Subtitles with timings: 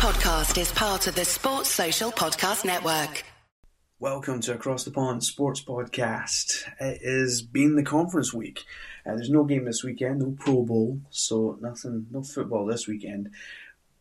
[0.00, 3.22] podcast is part of the Sports Social Podcast Network.
[3.98, 6.66] Welcome to Across the Pond Sports Podcast.
[6.80, 8.64] It has been the conference week.
[9.04, 13.28] Uh, there's no game this weekend, no Pro Bowl, so nothing, no football this weekend.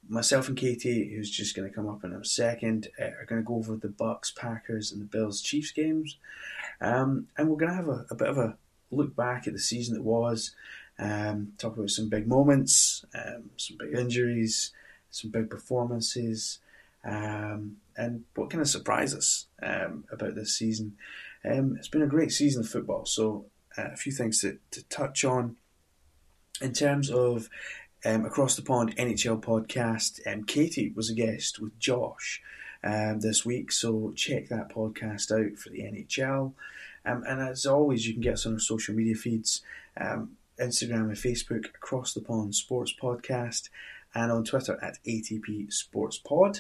[0.08, 3.42] Myself and Katie, who's just going to come up in a second, uh, are going
[3.42, 6.16] to go over the Bucks, Packers, and the Bills Chiefs games,
[6.80, 8.56] um, and we're going to have a, a, bit of a
[8.90, 10.56] look back at the season that was,
[10.98, 14.72] um, talk about some big moments, um, some big injuries,
[15.12, 16.60] some big performances,
[17.04, 20.96] um, and what kind of surprised us um, about this season.
[21.44, 23.46] Um, it's been a great season of football, so
[23.78, 25.56] uh, a few things to, to touch on.
[26.62, 27.50] In terms of
[28.04, 32.42] um, Across the Pond NHL podcast, um, Katie was a guest with Josh
[32.84, 36.54] um, this week, so check that podcast out for the NHL.
[37.06, 39.62] Um, and as always, you can get us on our social media feeds
[40.00, 43.70] um, Instagram and Facebook, Across the Pond Sports Podcast,
[44.14, 46.60] and on Twitter at ATP Sports Pod.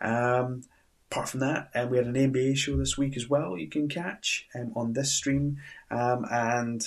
[0.00, 0.62] Um,
[1.10, 3.56] apart from that, um, we had an NBA show this week as well.
[3.56, 5.58] You can catch um, on this stream,
[5.90, 6.86] um, and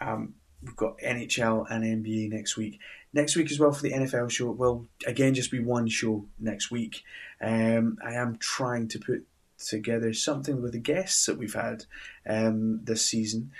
[0.00, 2.80] um, we've got NHL and NBA next week.
[3.12, 4.50] Next week as well for the NFL show.
[4.50, 7.02] Will again just be one show next week.
[7.40, 9.26] Um, I am trying to put
[9.58, 11.84] together something with the guests that we've had
[12.28, 13.52] um, this season.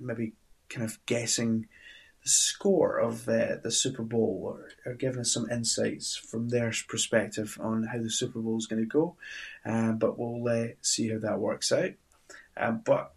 [0.00, 0.32] maybe
[0.70, 1.66] kind of guessing
[2.24, 7.58] score of uh, the Super Bowl or, or giving us some insights from their perspective
[7.60, 9.16] on how the Super Bowl is going to go.
[9.64, 11.90] Um, but we'll uh, see how that works out.
[12.56, 13.12] Um, but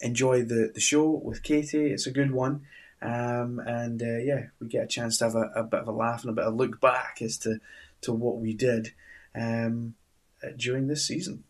[0.00, 1.90] enjoy the, the show with Katie.
[1.90, 2.62] It's a good one.
[3.02, 5.92] Um, and uh, yeah, we get a chance to have a, a, bit of a
[5.92, 7.60] laugh and a bit of a look back as to,
[8.02, 8.92] to what we did
[9.34, 9.94] um,
[10.56, 11.44] during this season.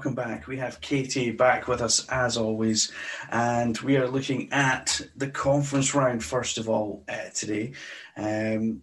[0.00, 0.46] Welcome back.
[0.46, 2.90] We have Katie back with us as always,
[3.30, 7.72] and we are looking at the conference round first of all uh, today.
[8.16, 8.80] Um,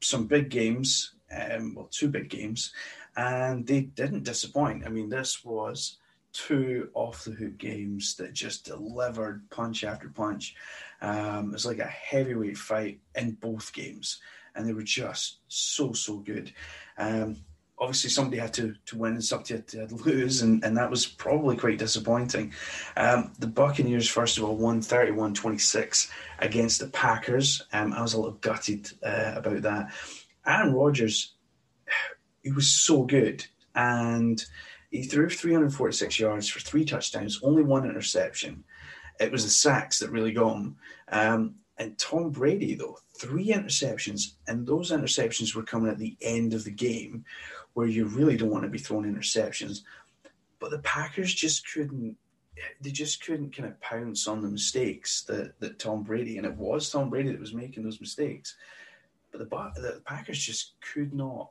[0.00, 2.72] some big games, um, well, two big games,
[3.18, 4.86] and they didn't disappoint.
[4.86, 5.98] I mean, this was
[6.32, 10.56] two off the hook games that just delivered punch after punch.
[11.02, 14.22] Um, it was like a heavyweight fight in both games,
[14.54, 16.50] and they were just so so good.
[16.96, 17.44] Um,
[17.78, 21.06] obviously somebody had to, to win and somebody had to lose, and, and that was
[21.06, 22.52] probably quite disappointing.
[22.96, 27.62] Um, the Buccaneers, first of all, won 31 26 against the Packers.
[27.72, 29.92] Um, I was a little gutted uh, about that.
[30.46, 31.34] Aaron Rodgers,
[32.42, 34.44] he was so good, and
[34.90, 38.62] he threw 346 yards for three touchdowns, only one interception.
[39.18, 40.76] It was the sacks that really got him.
[41.08, 46.54] Um, and Tom Brady, though, three interceptions, and those interceptions were coming at the end
[46.54, 47.24] of the game,
[47.74, 49.80] where you really don't want to be throwing interceptions.
[50.58, 52.16] But the Packers just couldn't.
[52.80, 56.54] They just couldn't kind of pounce on the mistakes that, that Tom Brady, and it
[56.54, 58.56] was Tom Brady that was making those mistakes.
[59.32, 61.50] But the, the Packers just could not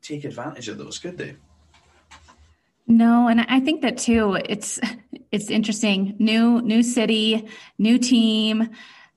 [0.00, 1.36] take advantage of those, could they?
[2.86, 4.38] No, and I think that too.
[4.48, 4.78] It's
[5.32, 6.14] it's interesting.
[6.18, 7.48] New new city,
[7.78, 8.70] new team,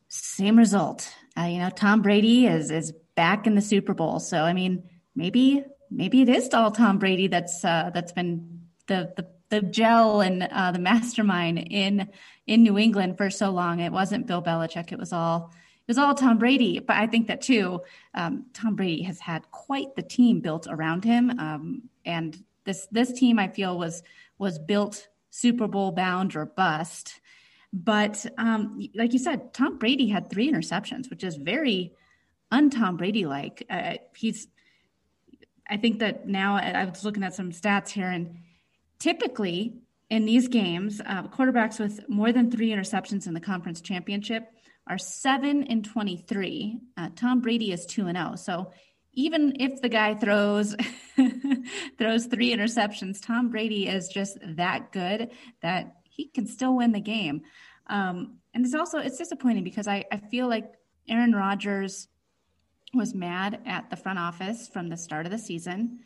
[0.08, 1.14] same result.
[1.38, 4.20] Uh, you know, Tom Brady is is back in the Super Bowl.
[4.20, 4.84] So I mean,
[5.16, 10.22] maybe maybe it is all Tom Brady that's uh, that's been the the the gel
[10.22, 12.10] and uh, the mastermind in
[12.46, 13.80] in New England for so long.
[13.80, 14.92] It wasn't Bill Belichick.
[14.92, 15.52] It was all
[15.88, 16.80] it was all Tom Brady.
[16.80, 17.82] But I think that too,
[18.14, 23.12] um, Tom Brady has had quite the team built around him, um, and this this
[23.14, 24.04] team I feel was
[24.38, 27.22] was built Super Bowl bound or bust.
[27.74, 31.94] But um, like you said, Tom Brady had three interceptions, which is very
[32.52, 33.66] un Tom Brady like.
[33.70, 34.48] Uh, he's
[35.70, 38.38] I think that now I was looking at some stats here, and
[39.00, 44.48] typically in these games, uh, quarterbacks with more than three interceptions in the conference championship
[44.88, 46.80] are seven and 23.
[46.96, 48.30] Uh, Tom Brady is two and zero.
[48.34, 48.36] Oh.
[48.36, 48.72] So
[49.14, 50.76] even if the guy throws
[51.98, 55.32] throws three interceptions, Tom Brady is just that good
[55.62, 57.42] that he can still win the game.
[57.88, 60.72] Um, and it's also it's disappointing because I, I feel like
[61.10, 62.08] Aaron Rodgers
[62.94, 66.00] was mad at the front office from the start of the season.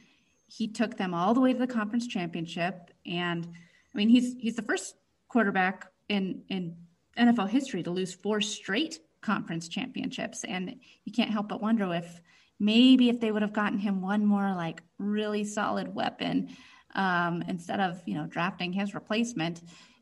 [0.47, 4.55] He took them all the way to the conference championship, and I mean he's he's
[4.55, 4.95] the first
[5.29, 6.75] quarterback in in
[7.17, 10.43] NFL history to lose four straight conference championships.
[10.43, 10.75] And
[11.05, 12.21] you can't help but wonder if
[12.59, 16.55] maybe if they would have gotten him one more like really solid weapon
[16.95, 19.61] um, instead of you know drafting his replacement,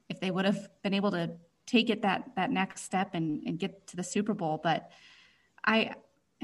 [0.09, 1.31] if they would have been able to
[1.67, 4.59] take it that that next step and, and get to the Super Bowl.
[4.61, 4.89] But
[5.63, 5.93] I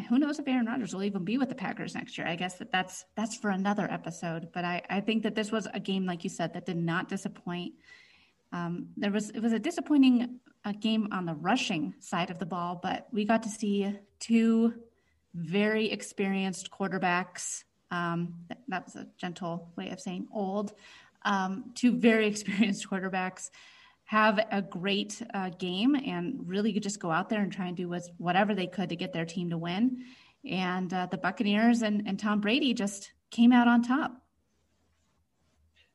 [0.10, 2.28] who knows if Aaron Rodgers will even be with the Packers next year.
[2.28, 4.50] I guess that that's that's for another episode.
[4.54, 7.08] But I, I think that this was a game, like you said, that did not
[7.08, 7.74] disappoint.
[8.52, 12.46] Um, there was it was a disappointing uh, game on the rushing side of the
[12.46, 14.74] ball, but we got to see two
[15.34, 17.64] very experienced quarterbacks.
[17.92, 20.74] Um, that, that, was a gentle way of saying old.
[21.24, 23.50] Um, two very experienced quarterbacks
[24.06, 27.94] have a great uh, game and really just go out there and try and do
[28.18, 30.04] whatever they could to get their team to win.
[30.50, 34.22] And uh, the Buccaneers and, and Tom Brady just came out on top.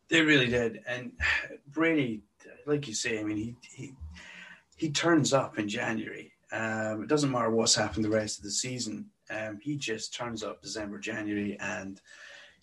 [0.08, 0.80] They really did.
[0.86, 1.12] And
[1.68, 2.22] Brady,
[2.66, 3.92] like you say, I mean, he, he,
[4.76, 6.32] he turns up in January.
[6.52, 9.06] Um, it doesn't matter what's happened the rest of the season.
[9.30, 12.00] Um, he just turns up December, January, and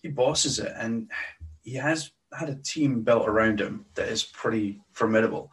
[0.02, 0.72] he bosses it.
[0.76, 1.10] And
[1.62, 5.52] he has had a team built around him that is pretty formidable.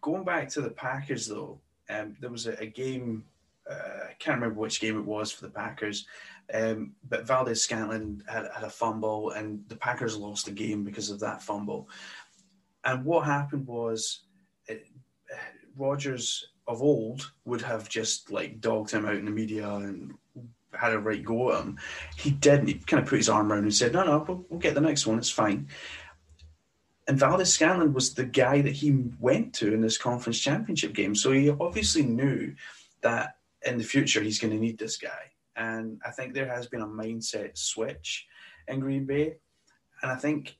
[0.00, 1.60] Going back to the Packers, though,
[1.90, 3.24] um, there was a, a game.
[3.68, 6.06] Uh, I can't remember which game it was for the Packers,
[6.54, 11.10] um, but Valdes Scantling had, had a fumble, and the Packers lost the game because
[11.10, 11.88] of that fumble.
[12.84, 14.20] And what happened was,
[14.68, 14.86] it,
[15.32, 15.36] uh,
[15.76, 20.14] Rodgers of old would have just like dogged him out in the media and
[20.78, 21.78] had a right go at him.
[22.16, 22.68] He didn't.
[22.68, 24.80] He kind of put his arm around and said, "No, no, we'll, we'll get the
[24.80, 25.18] next one.
[25.18, 25.68] It's fine."
[27.08, 31.30] And Valdes-Scantling was the guy that he went to in this conference championship game, so
[31.30, 32.54] he obviously knew
[33.02, 35.30] that in the future he's going to need this guy.
[35.54, 38.26] And I think there has been a mindset switch
[38.66, 39.36] in Green Bay,
[40.02, 40.58] and I think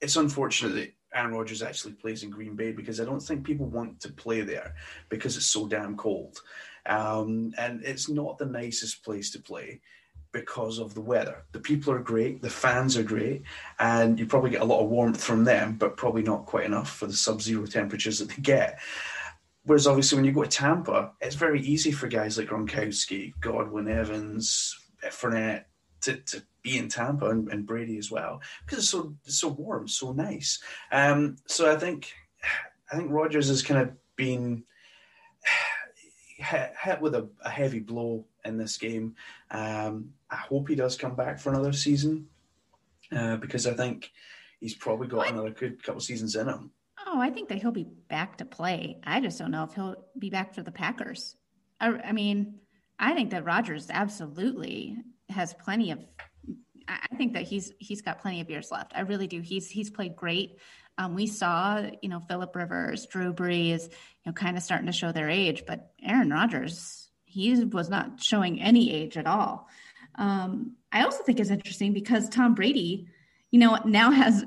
[0.00, 3.66] it's unfortunate that Aaron Rodgers actually plays in Green Bay because I don't think people
[3.66, 4.74] want to play there
[5.08, 6.40] because it's so damn cold.
[6.90, 9.80] Um, and it's not the nicest place to play
[10.32, 11.44] because of the weather.
[11.52, 13.42] The people are great, the fans are great,
[13.78, 16.90] and you probably get a lot of warmth from them, but probably not quite enough
[16.90, 18.80] for the sub zero temperatures that they get.
[19.64, 23.88] Whereas obviously when you go to Tampa, it's very easy for guys like Gronkowski, Godwin
[23.88, 25.64] Evans, Fournette
[26.02, 29.48] to, to be in Tampa and, and Brady as well because it's so it's so
[29.48, 30.60] warm, so nice.
[30.90, 32.12] Um, so I think
[32.90, 34.64] I think Rodgers has kind of been
[36.40, 39.14] hit hit with a, a heavy blow in this game.
[39.50, 42.26] Um, I hope he does come back for another season
[43.12, 44.10] uh, because I think
[44.60, 45.30] he's probably got what?
[45.30, 46.70] another good couple seasons in him.
[47.06, 49.00] Oh, I think that he'll be back to play.
[49.04, 51.36] I just don't know if he'll be back for the Packers.
[51.80, 52.60] I, I mean,
[52.98, 54.96] I think that Rodgers absolutely
[55.28, 55.98] has plenty of.
[56.88, 58.92] I think that he's he's got plenty of years left.
[58.94, 59.40] I really do.
[59.40, 60.58] He's he's played great.
[61.00, 64.92] Um, we saw, you know, Philip Rivers, Drew Brees, you know, kind of starting to
[64.92, 69.66] show their age, but Aaron Rodgers, he was not showing any age at all.
[70.16, 73.08] Um, I also think it's interesting because Tom Brady,
[73.50, 74.44] you know, now has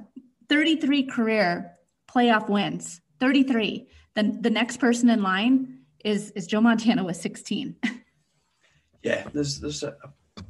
[0.48, 1.72] 33 career
[2.08, 3.02] playoff wins.
[3.20, 3.88] 33.
[4.14, 7.78] Then the next person in line is is Joe Montana with 16.
[9.02, 9.96] yeah, there's there's a,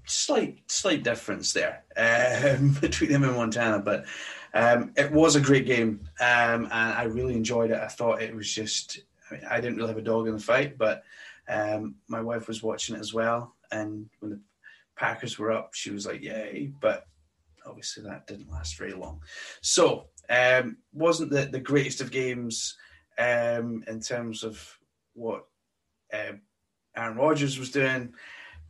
[0.05, 4.05] slight slight difference there um, between him and Montana, but
[4.53, 7.79] um, it was a great game, um, and I really enjoyed it.
[7.79, 10.39] I thought it was just, I, mean, I didn't really have a dog in the
[10.39, 11.03] fight, but
[11.47, 13.55] um, my wife was watching it as well.
[13.71, 14.39] And when the
[14.95, 16.71] Packers were up, she was like, yay.
[16.79, 17.07] But
[17.65, 19.21] obviously that didn't last very long.
[19.61, 22.77] So, um, wasn't the, the greatest of games
[23.17, 24.77] um, in terms of
[25.13, 25.45] what
[26.13, 26.33] uh,
[26.95, 28.13] Aaron Rodgers was doing,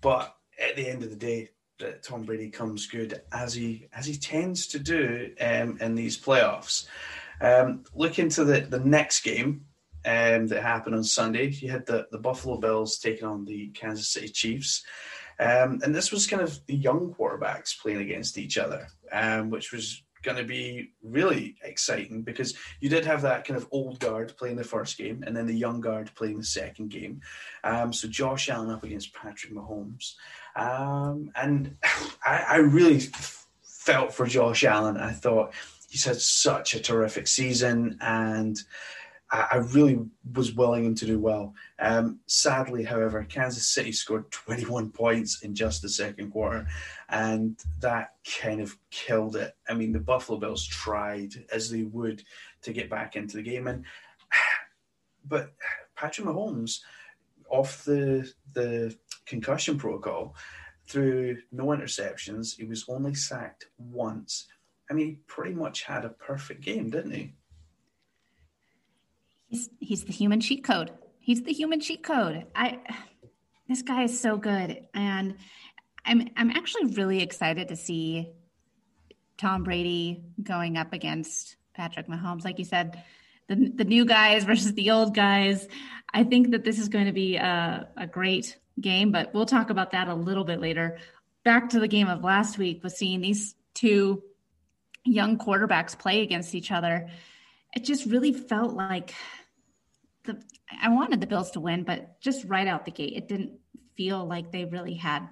[0.01, 1.49] but at the end of the day,
[1.83, 6.17] that Tom Brady comes good as he as he tends to do um, in these
[6.17, 6.87] playoffs.
[7.41, 9.65] Um, look into the, the next game
[10.05, 11.49] um, that happened on Sunday.
[11.49, 14.83] You had the, the Buffalo Bills taking on the Kansas City Chiefs.
[15.39, 19.71] Um, and this was kind of the young quarterbacks playing against each other, um, which
[19.71, 24.33] was going to be really exciting because you did have that kind of old guard
[24.37, 27.21] playing the first game and then the young guard playing the second game.
[27.63, 30.15] Um, so Josh Allen up against Patrick Mahomes.
[30.55, 31.77] Um, and
[32.25, 33.01] I, I really
[33.61, 34.97] felt for Josh Allen.
[34.97, 35.53] I thought
[35.89, 38.57] he's had such a terrific season, and
[39.33, 39.99] I, really
[40.35, 41.55] was willing to do well.
[41.79, 46.67] Um, sadly, however, Kansas City scored 21 points in just the second quarter,
[47.09, 49.55] and that kind of killed it.
[49.67, 52.23] I mean, the Buffalo Bills tried as they would
[52.61, 53.83] to get back into the game, and
[55.25, 55.53] but
[55.95, 56.81] Patrick Mahomes
[57.49, 60.35] off the the concussion protocol
[60.85, 62.55] threw no interceptions.
[62.55, 64.47] He was only sacked once.
[64.91, 67.33] I mean, he pretty much had a perfect game, didn't he?
[69.53, 70.89] He's he's the human cheat code.
[71.19, 72.47] He's the human cheat code.
[72.55, 72.79] I
[73.69, 75.35] this guy is so good, and
[76.03, 78.31] I'm I'm actually really excited to see
[79.37, 82.43] Tom Brady going up against Patrick Mahomes.
[82.43, 83.03] Like you said,
[83.47, 85.67] the the new guys versus the old guys.
[86.11, 89.69] I think that this is going to be a, a great game, but we'll talk
[89.69, 90.97] about that a little bit later.
[91.43, 94.23] Back to the game of last week was seeing these two
[95.05, 97.07] young quarterbacks play against each other.
[97.75, 99.13] It just really felt like
[100.25, 100.41] the
[100.81, 103.51] I wanted the Bills to win, but just right out the gate, it didn't
[103.95, 105.27] feel like they really had.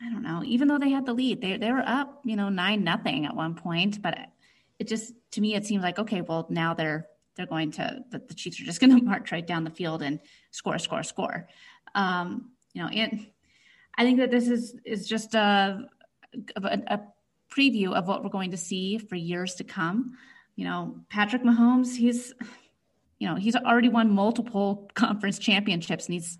[0.00, 0.42] I don't know.
[0.44, 3.34] Even though they had the lead, they they were up, you know, nine nothing at
[3.34, 4.02] one point.
[4.02, 4.18] But
[4.78, 8.18] it just to me, it seems like okay, well now they're they're going to the,
[8.18, 10.20] the Chiefs are just going to march right down the field and
[10.50, 11.48] score, score, score.
[11.94, 13.26] Um, you know, and
[13.96, 15.88] I think that this is is just a,
[16.56, 17.00] a, a
[17.50, 20.16] preview of what we're going to see for years to come.
[20.56, 22.34] You know, Patrick Mahomes, he's
[23.18, 26.38] you know, he's already won multiple conference championships and he's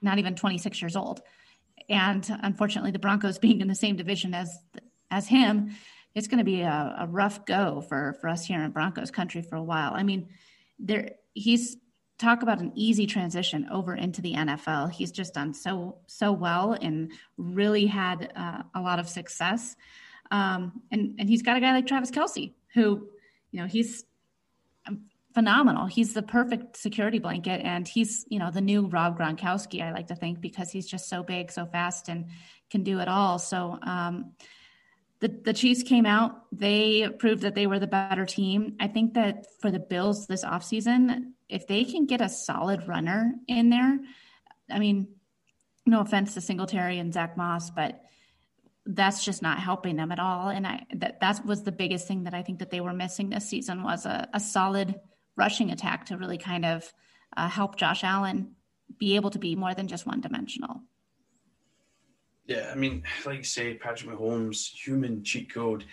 [0.00, 1.20] not even 26 years old.
[1.88, 4.58] And unfortunately, the Broncos being in the same division as
[5.10, 5.76] as him,
[6.14, 9.42] it's going to be a, a rough go for for us here in Broncos country
[9.42, 9.92] for a while.
[9.94, 10.28] I mean,
[10.78, 11.76] there he's
[12.18, 14.92] talk about an easy transition over into the NFL.
[14.92, 19.76] He's just done so so well and really had uh, a lot of success.
[20.30, 23.08] Um, and and he's got a guy like Travis Kelce who,
[23.50, 24.04] you know, he's
[25.34, 25.86] phenomenal.
[25.86, 29.82] He's the perfect security blanket, and he's you know the new Rob Gronkowski.
[29.82, 32.26] I like to think because he's just so big, so fast, and
[32.70, 33.38] can do it all.
[33.38, 34.32] So um,
[35.20, 36.44] the the Chiefs came out.
[36.52, 38.76] They proved that they were the better team.
[38.80, 43.34] I think that for the Bills this offseason, if they can get a solid runner
[43.48, 43.98] in there,
[44.70, 45.08] I mean,
[45.84, 48.00] no offense to Singletary and Zach Moss, but
[48.86, 50.48] that's just not helping them at all.
[50.48, 53.30] And I that that was the biggest thing that I think that they were missing
[53.30, 54.94] this season was a, a solid
[55.36, 56.92] rushing attack to really kind of
[57.36, 58.54] uh, help Josh Allen
[58.98, 60.82] be able to be more than just one dimensional.
[62.46, 65.84] Yeah, I mean, like you say, Patrick Mahomes, human cheat code,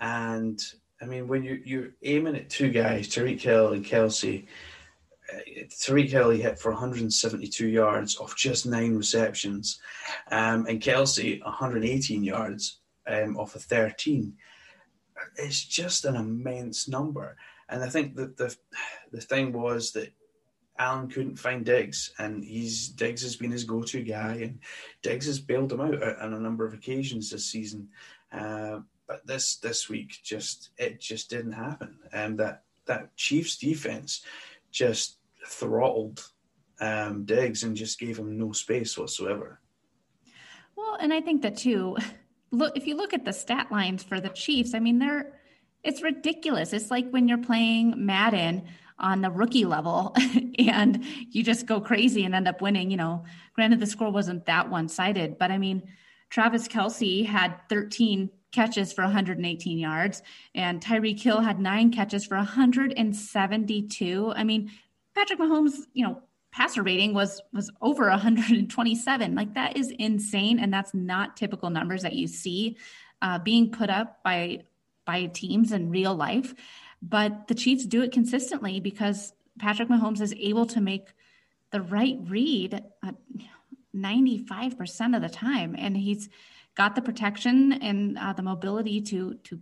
[0.00, 0.60] and
[1.00, 4.46] I mean, when you you're aiming at two guys, Tyreek Hill and Kelce,
[5.32, 5.38] Uh,
[5.68, 9.78] Tyreek Hill hit for 172 yards off just nine receptions,
[10.32, 14.34] um, and Kelce 118 yards um, off of 13.
[15.36, 17.36] It's just an immense number.
[17.70, 18.54] And I think that the
[19.12, 20.12] the thing was that
[20.78, 24.58] Allen couldn't find Diggs, and he's Diggs has been his go-to guy, and
[25.02, 27.88] Diggs has bailed him out on a number of occasions this season.
[28.32, 34.24] Uh, but this this week, just it just didn't happen, and that that Chiefs defense
[34.70, 36.24] just throttled
[36.80, 39.60] um, Diggs and just gave him no space whatsoever.
[40.76, 41.96] Well, and I think that too.
[42.52, 45.39] Look, if you look at the stat lines for the Chiefs, I mean they're
[45.82, 46.72] it's ridiculous.
[46.72, 48.64] It's like when you're playing Madden
[48.98, 50.14] on the rookie level
[50.58, 52.90] and you just go crazy and end up winning.
[52.90, 55.82] You know, granted, the score wasn't that one sided, but I mean,
[56.28, 60.22] Travis Kelce had 13 catches for 118 yards,
[60.54, 64.32] and Tyreek Hill had nine catches for 172.
[64.34, 64.70] I mean,
[65.14, 66.22] Patrick Mahomes, you know,
[66.52, 69.34] passer rating was was over 127.
[69.34, 72.76] Like that is insane, and that's not typical numbers that you see
[73.22, 74.62] uh, being put up by
[75.10, 76.54] by teams in real life.
[77.02, 81.06] But the Chiefs do it consistently because Patrick Mahomes is able to make
[81.72, 82.84] the right read
[83.94, 85.74] 95% of the time.
[85.76, 86.28] And he's
[86.76, 89.60] got the protection and uh, the mobility to, to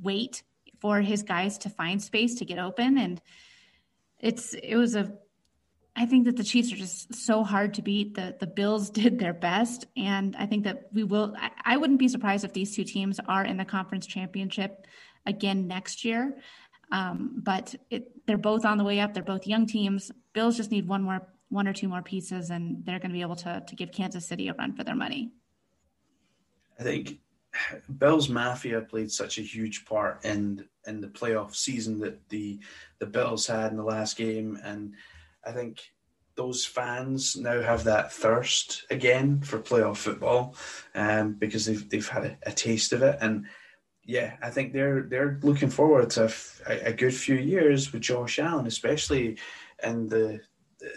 [0.00, 0.44] wait
[0.78, 2.96] for his guys to find space to get open.
[2.96, 3.20] And
[4.20, 5.12] it's, it was a,
[5.98, 8.14] I think that the Chiefs are just so hard to beat.
[8.14, 11.34] The the Bills did their best, and I think that we will.
[11.38, 14.86] I, I, wouldn't be surprised if these two teams are in the conference championship
[15.24, 16.36] again next year.
[16.92, 19.14] Um, but it, they're both on the way up.
[19.14, 20.12] They're both young teams.
[20.34, 23.22] Bills just need one more, one or two more pieces, and they're going to be
[23.22, 25.32] able to to give Kansas City a run for their money.
[26.78, 27.20] I think
[27.98, 32.60] Bills Mafia played such a huge part in in the playoff season that the
[32.98, 34.94] the Bills had in the last game, and
[35.46, 35.80] I think
[36.36, 40.54] those fans now have that thirst again for playoff football
[40.94, 43.16] um, because they've they've had a, a, taste of it.
[43.20, 43.46] And
[44.04, 46.32] yeah I think they're they're looking forward to
[46.68, 49.38] a, a, good few years with Josh Allen especially
[49.82, 50.40] in the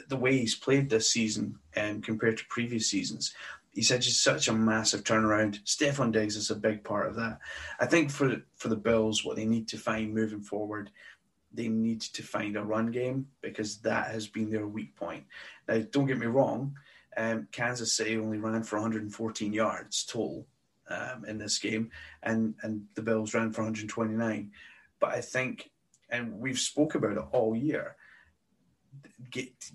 [0.08, 3.34] the way he's played this season um, compared to previous seasons.
[3.72, 5.63] He's had just such a massive turnaround.
[5.63, 7.39] Stefon Diggs is a big part of that.
[7.79, 10.91] I think for for the Bills what they need to find moving forward
[11.53, 15.24] they need to find a run game because that has been their weak point.
[15.68, 16.75] Now, don't get me wrong,
[17.18, 20.46] um, Kansas City only ran for 114 yards total
[20.89, 21.91] um, in this game,
[22.24, 24.51] and and the Bills ran for 129.
[25.00, 25.72] But I think,
[26.10, 27.96] and we've spoke about it all year,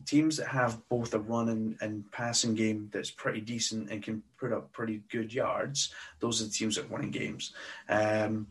[0.06, 4.22] teams that have both a run and, and passing game that's pretty decent and can
[4.38, 5.92] put up pretty good yards.
[6.20, 7.54] Those are the teams that winning games.
[7.88, 8.48] Um,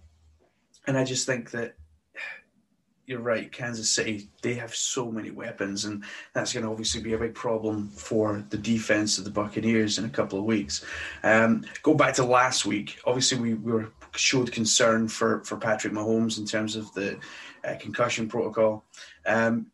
[0.88, 1.76] and I just think that
[3.06, 7.14] you're right, Kansas City, they have so many weapons, and that's going to obviously be
[7.14, 10.86] a big problem for the defense of the Buccaneers in a couple of weeks.
[11.24, 13.00] Um, go back to last week.
[13.06, 17.20] Obviously, we, we were showed concern for, for Patrick Mahomes in terms of the
[17.66, 18.86] uh, concussion protocol.
[19.26, 19.68] Um,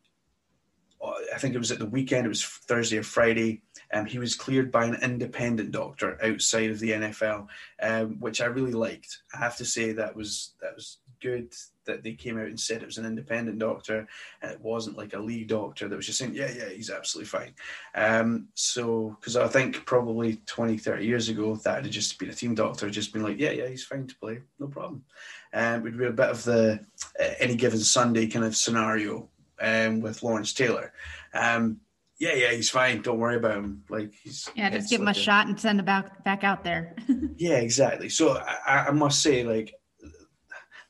[1.33, 3.61] I think it was at the weekend, it was Thursday or Friday.
[3.93, 7.47] Um, he was cleared by an independent doctor outside of the NFL,
[7.81, 9.19] um, which I really liked.
[9.33, 11.53] I have to say that was that was good
[11.89, 14.07] that they came out and said it was an independent doctor
[14.41, 17.27] and it wasn't like a league doctor that was just saying, yeah, yeah, he's absolutely
[17.27, 17.53] fine.
[17.95, 22.33] Um, so, because I think probably 20, 30 years ago, that had just been a
[22.33, 25.03] team doctor, just been like, yeah, yeah, he's fine to play, no problem.
[25.51, 26.79] And um, we'd be a bit of the
[27.19, 29.27] uh, any given Sunday kind of scenario
[29.59, 30.93] um, with Lawrence Taylor.
[31.33, 31.81] Um,
[32.19, 33.01] yeah, yeah, he's fine.
[33.01, 33.83] Don't worry about him.
[33.89, 36.65] Like he's yeah, just give him a, a shot and send him back back out
[36.65, 36.95] there.
[37.37, 38.09] yeah, exactly.
[38.09, 39.73] So I, I, must say, like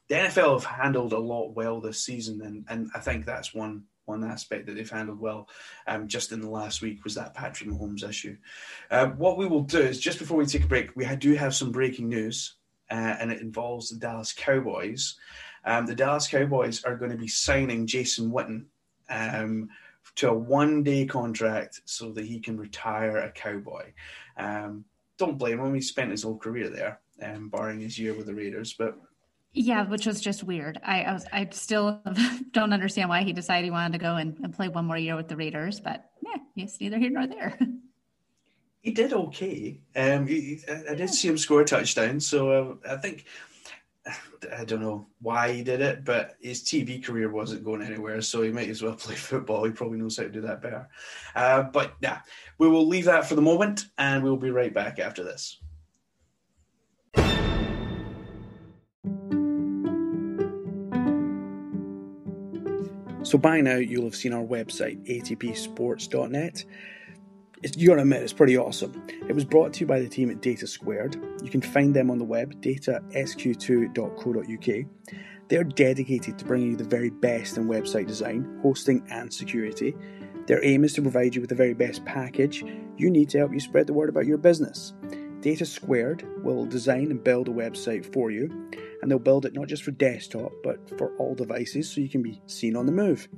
[0.10, 3.84] the NFL have handled a lot well this season, and and I think that's one
[4.06, 5.48] one aspect that they've handled well.
[5.88, 8.36] Um, just in the last week was that Patrick Mahomes issue.
[8.90, 11.54] Uh, what we will do is just before we take a break, we do have
[11.54, 12.56] some breaking news,
[12.90, 15.16] uh, and it involves the Dallas Cowboys.
[15.64, 18.66] Um, the Dallas Cowboys are going to be signing Jason Witten
[19.10, 19.70] um,
[20.16, 23.94] to a one day contract so that he can retire a Cowboy.
[24.38, 24.86] Um,
[25.20, 28.34] don't blame him, he spent his whole career there, um, barring his year with the
[28.34, 28.74] Raiders.
[28.74, 28.98] But
[29.54, 30.80] yeah, which was just weird.
[30.84, 32.02] I, I was I still
[32.52, 35.16] don't understand why he decided he wanted to go and, and play one more year
[35.16, 37.58] with the Raiders, but yeah, yes, neither here nor there.
[38.82, 39.82] He did okay.
[39.94, 43.26] Um, he, I, I, did see him score a touchdown, so uh, I think
[44.58, 48.42] I don't know why he did it, but his TV career wasn't going anywhere, so
[48.42, 49.64] he might as well play football.
[49.66, 50.88] He probably knows how to do that better.
[51.36, 52.20] Uh, but yeah,
[52.58, 55.60] we will leave that for the moment, and we'll be right back after this.
[63.30, 66.66] So by now, you'll have seen our website, atpsports.net
[67.76, 69.02] you gotta admit, it's pretty awesome.
[69.28, 71.22] It was brought to you by the team at Data Squared.
[71.44, 75.16] You can find them on the web, datasq2.co.uk.
[75.50, 79.96] They're dedicated to bringing you the very best in website design, hosting, and security.
[80.48, 82.64] Their aim is to provide you with the very best package
[82.98, 84.94] you need to help you spread the word about your business.
[85.42, 88.50] Data Squared will design and build a website for you,
[89.02, 92.22] and they'll build it not just for desktop, but for all devices so you can
[92.22, 93.30] be seen on the move.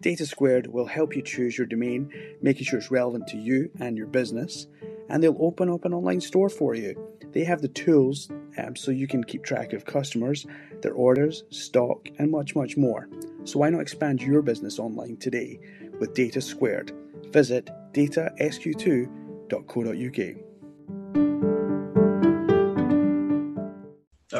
[0.00, 2.10] Data Squared will help you choose your domain,
[2.40, 4.66] making sure it's relevant to you and your business,
[5.10, 6.96] and they'll open up an online store for you.
[7.32, 10.46] They have the tools um, so you can keep track of customers,
[10.80, 13.10] their orders, stock, and much, much more.
[13.44, 15.60] So why not expand your business online today
[16.00, 16.92] with Data Squared?
[17.30, 20.51] Visit datasq2.co.uk.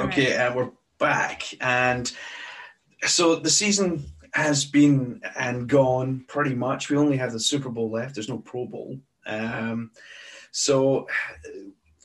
[0.03, 1.45] Okay, and we're back.
[1.61, 2.11] And
[3.03, 6.91] so the season has been and gone pretty much.
[6.91, 8.17] We only have the Super Bowl left.
[8.17, 8.99] There's no Pro Bowl.
[9.27, 9.93] Um,
[10.51, 11.07] so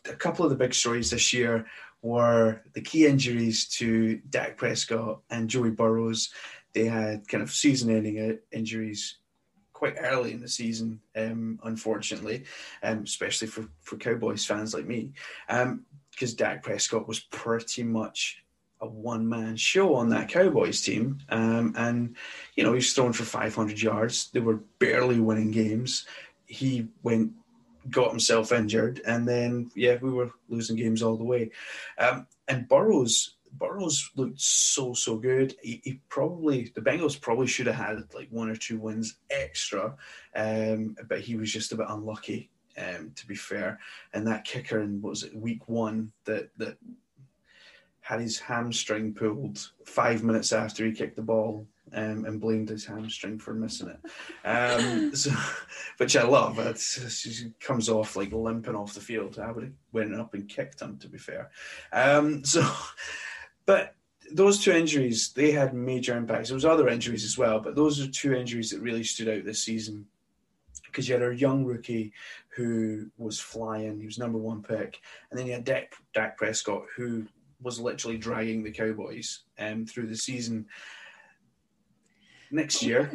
[0.07, 1.65] a couple of the big stories this year
[2.03, 6.29] were the key injuries to Dak Prescott and Joey Burrows.
[6.73, 9.17] They had kind of season-ending injuries
[9.73, 12.43] quite early in the season, um, unfortunately,
[12.83, 15.13] um, especially for, for Cowboys fans like me,
[16.17, 18.43] because Dak Prescott was pretty much
[18.81, 21.19] a one man show on that Cowboys team.
[21.29, 22.15] Um, and,
[22.55, 24.31] you know, he's thrown for 500 yards.
[24.31, 26.07] They were barely winning games.
[26.47, 27.33] He went,
[27.91, 31.51] got himself injured, and then, yeah, we were losing games all the way.
[31.99, 33.35] Um, and Burrows.
[33.53, 35.55] Burrows looked so so good.
[35.63, 39.95] He, he, probably the Bengals probably should have had like one or two wins extra,
[40.35, 42.51] um, but he was just a bit unlucky.
[42.77, 43.79] Um, to be fair,
[44.13, 46.77] and that kicker in was it week one that that
[48.07, 52.85] had his hamstring pulled five minutes after he kicked the ball um, and blamed his
[52.85, 54.47] hamstring for missing it.
[54.47, 55.31] Um, so,
[55.97, 56.57] which I love.
[56.57, 56.81] It
[57.59, 59.39] comes off like limping off the field.
[59.39, 61.49] I would have went up and kicked him, to be fair.
[61.91, 62.65] Um, so,
[63.65, 63.95] but
[64.31, 66.47] those two injuries, they had major impacts.
[66.47, 69.43] There was other injuries as well, but those are two injuries that really stood out
[69.43, 70.05] this season
[70.97, 72.11] because you had a young rookie
[72.49, 73.99] who was flying.
[73.99, 77.27] He was number one pick, and then you had Dak, Dak Prescott, who
[77.61, 80.65] was literally dragging the Cowboys um, through the season.
[82.49, 83.11] Next year,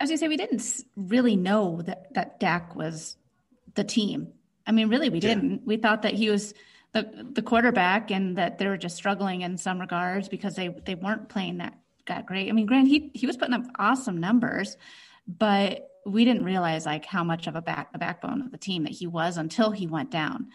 [0.00, 3.16] as you say, we didn't really know that that Dak was
[3.74, 4.32] the team.
[4.66, 5.50] I mean, really, we didn't.
[5.50, 5.58] Yeah.
[5.64, 6.52] We thought that he was
[6.92, 10.96] the the quarterback, and that they were just struggling in some regards because they they
[10.96, 12.48] weren't playing that that great.
[12.48, 14.76] I mean, Grant he he was putting up awesome numbers,
[15.28, 18.84] but we didn't realize like how much of a back a backbone of the team
[18.84, 20.48] that he was until he went down.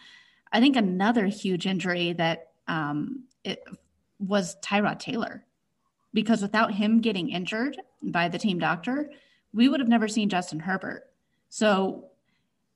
[0.52, 3.62] I think another huge injury that um, it
[4.18, 5.44] was Tyrod Taylor,
[6.12, 9.10] because without him getting injured by the team doctor,
[9.52, 11.04] we would have never seen Justin Herbert.
[11.48, 12.10] So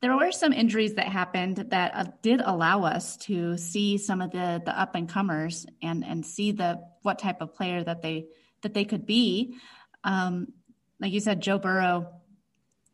[0.00, 4.30] there were some injuries that happened that uh, did allow us to see some of
[4.30, 8.26] the the up and comers and and see the what type of player that they
[8.62, 9.56] that they could be.
[10.04, 10.52] Um,
[11.00, 12.08] like you said, Joe Burrow,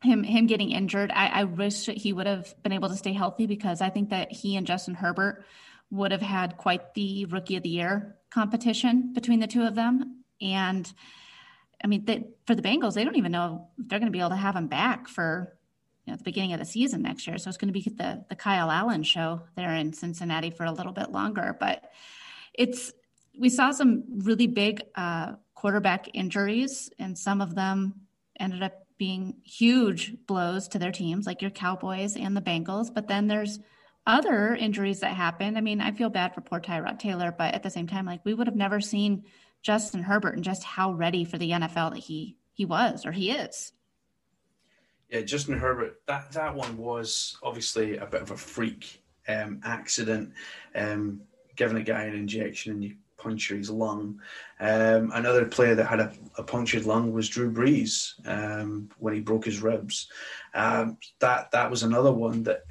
[0.03, 1.11] him him getting injured.
[1.11, 4.33] I, I wish he would have been able to stay healthy because I think that
[4.33, 5.45] he and Justin Herbert
[5.91, 10.25] would have had quite the rookie of the year competition between the two of them.
[10.41, 10.91] And
[11.83, 14.21] I mean, they, for the Bengals, they don't even know if they're going to be
[14.21, 15.57] able to have him back for
[16.05, 17.39] you know, the beginning of the season next year.
[17.39, 20.73] So it's going to be the the Kyle Allen show there in Cincinnati for a
[20.73, 21.57] little bit longer.
[21.59, 21.85] But
[22.55, 22.93] it's
[23.39, 28.07] we saw some really big uh, quarterback injuries, and some of them
[28.39, 32.93] ended up being huge blows to their teams, like your Cowboys and the Bengals.
[32.93, 33.59] But then there's
[34.07, 35.59] other injuries that happened.
[35.59, 38.25] I mean, I feel bad for poor Tyrod Taylor, but at the same time, like
[38.25, 39.25] we would have never seen
[39.63, 43.31] Justin Herbert and just how ready for the NFL that he he was or he
[43.31, 43.73] is.
[45.11, 46.01] Yeah, Justin Herbert.
[46.07, 50.33] That that one was obviously a bit of a freak um, accident,
[50.75, 51.23] um,
[51.57, 54.21] giving a guy an injection and you puncture his lung.
[54.61, 59.21] Um, another player that had a, a, punctured lung was Drew Brees um, when he
[59.21, 60.09] broke his ribs.
[60.55, 62.62] Um, that that was another one that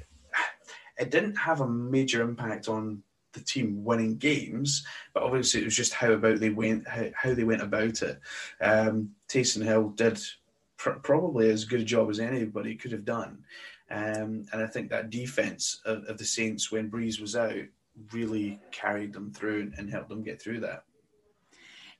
[0.98, 5.76] it didn't have a major impact on the team winning games, but obviously it was
[5.76, 8.18] just how about they went how, how they went about it.
[8.62, 10.18] Um, Taysom Hill did
[10.78, 13.44] pr- probably as good a job as anybody could have done,
[13.90, 17.66] um, and I think that defense of, of, the Saints when Brees was out
[18.12, 20.84] really carried them through and, and helped them get through that.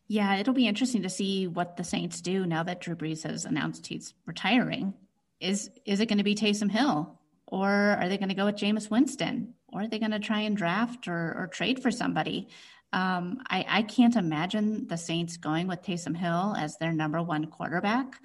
[0.09, 3.45] Yeah, it'll be interesting to see what the Saints do now that Drew Brees has
[3.45, 4.95] announced he's retiring.
[5.41, 7.19] Is is it going to be Taysom Hill?
[7.49, 9.55] Or are they going to go with Jameis Winston?
[9.69, 12.49] Or are they going to try and draft or, or trade for somebody?
[12.93, 17.47] Um, I, I can't imagine the Saints going with Taysom Hill as their number one
[17.47, 18.21] quarterback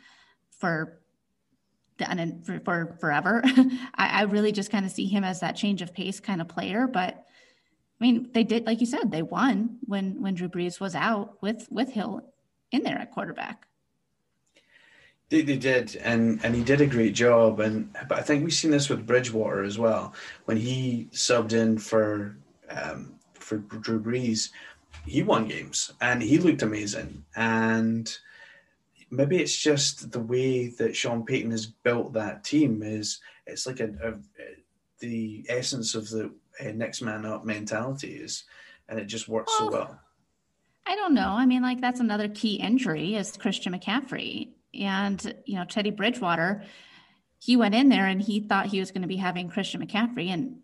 [0.51, 1.01] for
[1.97, 3.41] the for, for forever.
[3.95, 6.47] I, I, really just kind of see him as that change of pace kind of
[6.47, 6.87] player.
[6.87, 7.25] But
[8.01, 11.39] I mean, they did, like you said, they won when when Drew Brees was out
[11.41, 12.23] with with Hill
[12.71, 13.67] in there at quarterback.
[15.29, 17.59] They, they did, and and he did a great job.
[17.59, 20.15] And but I think we've seen this with Bridgewater as well.
[20.45, 22.37] When he subbed in for
[22.71, 24.49] um, for Drew Brees,
[25.05, 27.23] he won games and he looked amazing.
[27.35, 28.17] And
[29.11, 33.79] maybe it's just the way that Sean Payton has built that team is it's like
[33.79, 34.13] a, a
[34.99, 38.43] the essence of the uh, next man up mentality is,
[38.89, 39.99] and it just works well, so well.
[40.85, 41.29] I don't know.
[41.29, 44.49] I mean, like that's another key injury is Christian McCaffrey.
[44.73, 46.63] And, you know, Teddy Bridgewater,
[47.39, 50.27] he went in there and he thought he was going to be having Christian McCaffrey.
[50.27, 50.59] And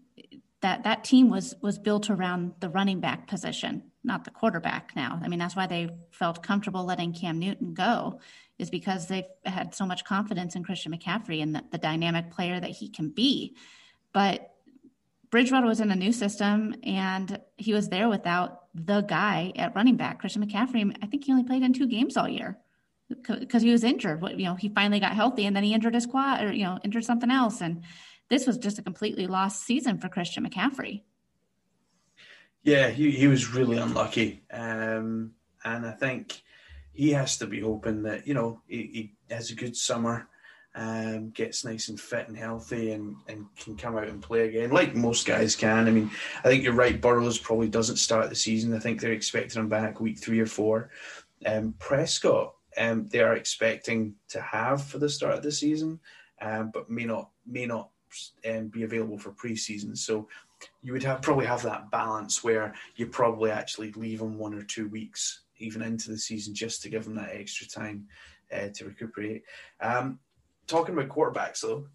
[0.61, 5.19] that that team was was built around the running back position, not the quarterback now.
[5.23, 8.19] I mean, that's why they felt comfortable letting Cam Newton go,
[8.57, 12.59] is because they had so much confidence in Christian McCaffrey and the, the dynamic player
[12.59, 13.55] that he can be.
[14.13, 14.51] But
[15.29, 19.97] Bridgewater was in a new system and he was there without the guy at running
[19.97, 20.95] back, Christian McCaffrey.
[21.01, 22.57] I think he only played in two games all year
[23.09, 24.23] because he was injured.
[24.37, 26.79] You know, he finally got healthy and then he injured his quad or, you know,
[26.83, 27.61] injured something else.
[27.61, 27.83] And
[28.29, 31.03] this was just a completely lost season for Christian McCaffrey.
[32.63, 34.43] Yeah, he, he was really unlucky.
[34.51, 35.31] Um,
[35.63, 36.41] and I think
[36.93, 40.27] he has to be hoping that, you know, he, he has a good summer,
[40.77, 44.69] um, gets nice and fit and healthy and, and can come out and play again,
[44.69, 45.87] like most guys can.
[45.87, 46.09] I mean,
[46.39, 48.73] I think you're right, Burrows probably doesn't start the season.
[48.73, 50.89] I think they're expecting him back week three or four.
[51.45, 55.99] Um, Prescott um, they are expecting to have for the start of the season,
[56.41, 57.89] um, but may not may not
[58.47, 59.97] um, be available for preseason.
[59.97, 60.27] So
[60.81, 64.63] you would have probably have that balance where you probably actually leave them one or
[64.63, 68.07] two weeks even into the season just to give them that extra time
[68.53, 69.43] uh, to recuperate.
[69.81, 70.19] Um,
[70.67, 71.87] talking about quarterbacks though,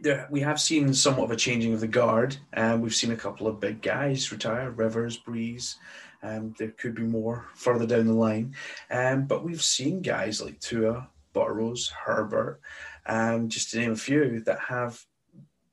[0.00, 2.36] there, we have seen somewhat of a changing of the guard.
[2.54, 5.74] Um, we've seen a couple of big guys retire, Rivers, Brees.
[6.22, 8.54] Um, there could be more further down the line.
[8.90, 12.60] Um, but we've seen guys like Tua, Burrows, Herbert,
[13.06, 15.04] um, just to name a few, that have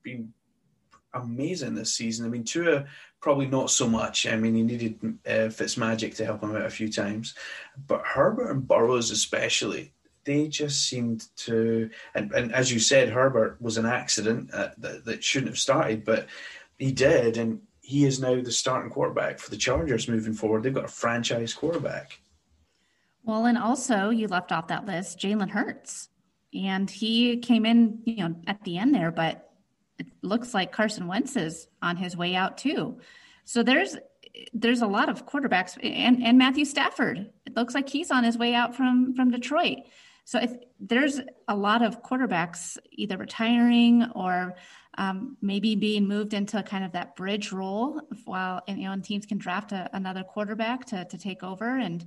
[0.03, 0.33] been
[1.13, 2.25] amazing this season.
[2.25, 2.85] I mean, Tua
[3.21, 4.27] probably not so much.
[4.27, 7.33] I mean, he needed uh, Fitzmagic to help him out a few times,
[7.87, 9.94] but Herbert and Burrows especially,
[10.25, 11.89] they just seemed to.
[12.13, 16.03] And, and as you said, Herbert was an accident uh, that, that shouldn't have started,
[16.03, 16.27] but
[16.77, 20.63] he did, and he is now the starting quarterback for the Chargers moving forward.
[20.63, 22.19] They've got a franchise quarterback.
[23.23, 26.09] Well, and also you left off that list Jalen Hurts.
[26.53, 29.51] and he came in, you know, at the end there, but
[29.99, 32.99] it looks like Carson Wentz is on his way out too.
[33.45, 33.97] So there's
[34.53, 37.29] there's a lot of quarterbacks and, and Matthew Stafford.
[37.45, 39.79] It looks like he's on his way out from from Detroit.
[40.25, 44.55] So if there's a lot of quarterbacks either retiring or
[44.97, 49.03] um, maybe being moved into kind of that bridge role while and, you know and
[49.03, 52.05] teams can draft a, another quarterback to to take over and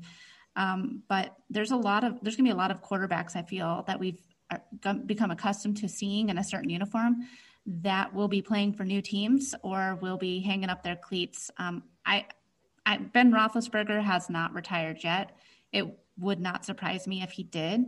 [0.57, 3.85] um, but there's a lot of there's gonna be a lot of quarterbacks I feel
[3.87, 7.27] that we've uh, become accustomed to seeing in a certain uniform
[7.67, 11.51] that will be playing for new teams or will be hanging up their cleats.
[11.59, 12.27] Um, I,
[12.87, 15.37] I, Ben Roethlisberger has not retired yet.
[15.71, 15.85] It
[16.19, 17.85] would not surprise me if he did.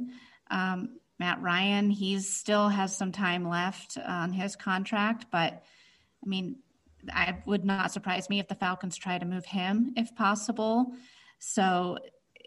[0.51, 5.63] Um, Matt Ryan, he still has some time left on his contract, but
[6.25, 6.57] I mean,
[7.13, 10.93] I would not surprise me if the Falcons try to move him if possible.
[11.39, 11.99] So,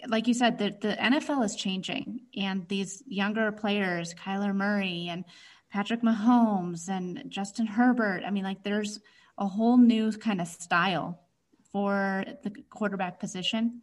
[0.08, 5.24] like you said, the, the NFL is changing, and these younger players, Kyler Murray and
[5.72, 8.24] Patrick Mahomes and Justin Herbert.
[8.26, 9.00] I mean, like there's
[9.38, 11.19] a whole new kind of style
[11.72, 13.82] for the quarterback position.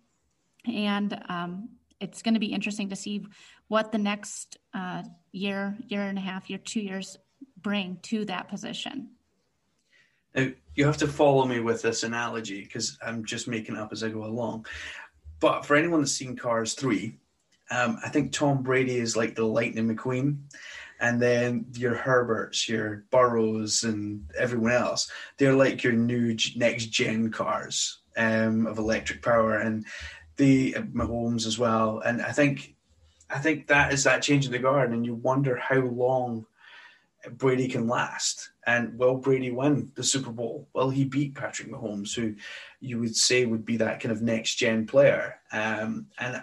[0.67, 3.27] And um, it's going to be interesting to see
[3.69, 7.19] what the next uh, year, year and a half, year, two years
[7.63, 9.11] bring to that position.
[10.35, 14.03] Now, you have to follow me with this analogy because I'm just making up as
[14.03, 14.67] I go along.
[15.41, 17.17] But for anyone that's seen Cars 3,
[17.71, 20.39] um, I think Tom Brady is like the Lightning McQueen
[21.01, 25.11] and then your Herberts, your Burrows, and everyone else.
[25.39, 29.87] They're like your new next gen cars um, of electric power, and
[30.41, 32.01] the Mahomes as well.
[32.01, 32.75] And I think,
[33.29, 36.47] I think that is that change in the guard, and you wonder how long
[37.33, 38.51] Brady can last.
[38.67, 40.69] And will Brady win the Super Bowl?
[40.73, 42.35] Will he beat Patrick Mahomes, who
[42.81, 45.37] you would say would be that kind of next gen player?
[45.53, 46.43] Um, and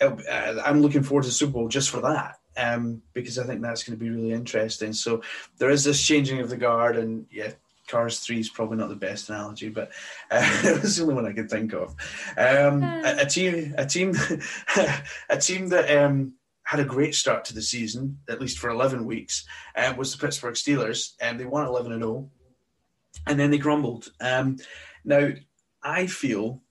[0.00, 3.82] I'm looking forward to the Super Bowl just for that um, because I think that's
[3.82, 4.92] going to be really interesting.
[4.92, 5.22] So
[5.58, 7.52] there is this changing of the guard, and yeah,
[7.86, 9.90] Cars 3 is probably not the best analogy, but
[10.30, 11.94] uh, it was the only one I could think of.
[12.36, 14.14] Um, a, a, team, a team,
[15.30, 19.04] a team that um, had a great start to the season, at least for 11
[19.04, 19.46] weeks,
[19.76, 22.30] uh, was the Pittsburgh Steelers, and they won 11 and 0,
[23.26, 24.08] and then they crumbled.
[24.20, 24.56] Um,
[25.04, 25.30] now,
[25.82, 26.62] I feel,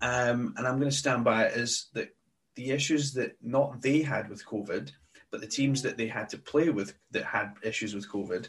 [0.00, 2.14] um, and I'm going to stand by it, is that
[2.54, 4.90] the issues that not they had with COVID
[5.30, 8.48] but the teams that they had to play with that had issues with COVID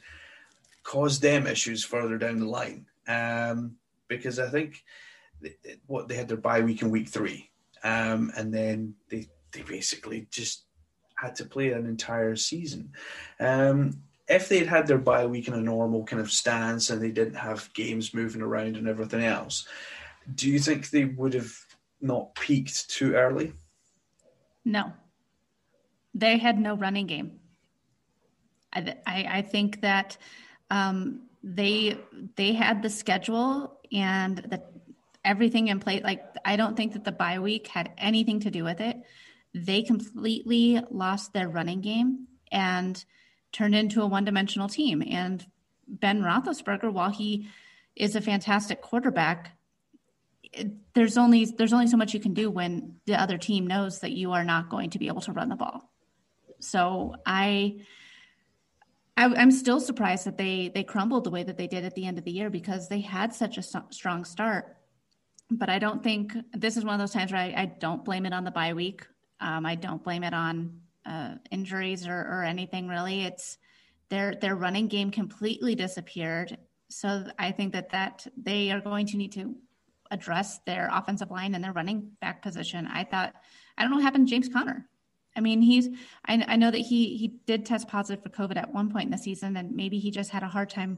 [0.84, 2.86] caused them issues further down the line.
[3.08, 3.76] Um,
[4.08, 4.84] because I think
[5.88, 7.50] what they had their bye week in week three,
[7.84, 10.66] um, and then they they basically just
[11.16, 12.92] had to play an entire season.
[13.40, 17.12] Um, if they'd had their bye week in a normal kind of stance and they
[17.12, 19.68] didn't have games moving around and everything else,
[20.36, 21.54] do you think they would have
[22.00, 23.54] not peaked too early?
[24.64, 24.94] No.
[26.14, 27.40] They had no running game.
[28.74, 30.18] I, I, I think that
[30.72, 31.98] um, they
[32.36, 34.64] they had the schedule and the
[35.24, 36.02] everything in place.
[36.04, 38.98] Like I don't think that the bye week had anything to do with it.
[39.54, 43.04] They completely lost their running game and
[43.52, 45.04] turned into a one dimensional team.
[45.06, 45.46] And
[45.88, 47.50] Ben Roethlisberger, while he
[47.96, 49.58] is a fantastic quarterback,
[50.54, 54.00] it, there's only there's only so much you can do when the other team knows
[54.00, 55.92] that you are not going to be able to run the ball.
[56.60, 57.82] So I,
[59.22, 62.08] I am still surprised that they they crumbled the way that they did at the
[62.08, 64.78] end of the year because they had such a strong start.
[65.52, 68.26] But I don't think this is one of those times where I, I don't blame
[68.26, 69.06] it on the bye week.
[69.40, 73.24] Um, I don't blame it on uh, injuries or, or anything really.
[73.26, 73.60] It's
[74.10, 76.58] their their running game completely disappeared.
[76.90, 79.56] So I think that that they are going to need to
[80.10, 82.88] address their offensive line and their running back position.
[82.88, 83.36] I thought
[83.78, 84.90] I don't know what happened to James Conner.
[85.36, 85.88] I mean, he's,
[86.26, 89.12] I, I know that he, he did test positive for COVID at one point in
[89.12, 90.98] the season, and maybe he just had a hard time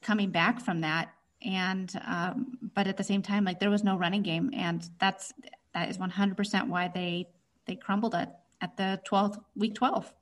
[0.00, 1.12] coming back from that.
[1.44, 4.50] And, um, but at the same time, like there was no running game.
[4.54, 5.32] And that's,
[5.74, 7.28] that is 100% why they,
[7.66, 10.12] they crumbled at, at the 12th, week 12.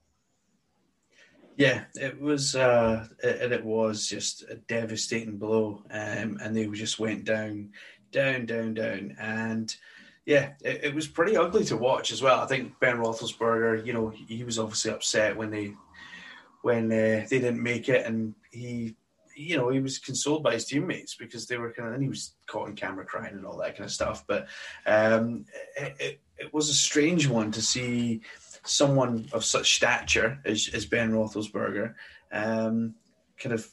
[1.56, 5.82] Yeah, it was, uh, and it was just a devastating blow.
[5.90, 7.72] Um, and they just went down,
[8.12, 9.16] down, down, down.
[9.20, 9.76] And,
[10.26, 12.40] yeah, it, it, was pretty ugly to watch as well.
[12.40, 15.74] I think Ben Roethlisberger, you know, he, was obviously upset when they
[16.62, 18.94] when uh, they didn't make it, and he,
[19.34, 22.08] you know, he was consoled by his teammates because they were kind of, and he
[22.08, 24.24] was caught on camera crying and all that kind of stuff.
[24.26, 24.48] But
[24.86, 28.20] um, it, it, it was a strange one to see
[28.64, 31.94] someone of such stature as, as Ben Roethlisberger
[32.30, 32.94] um,
[33.38, 33.66] kind of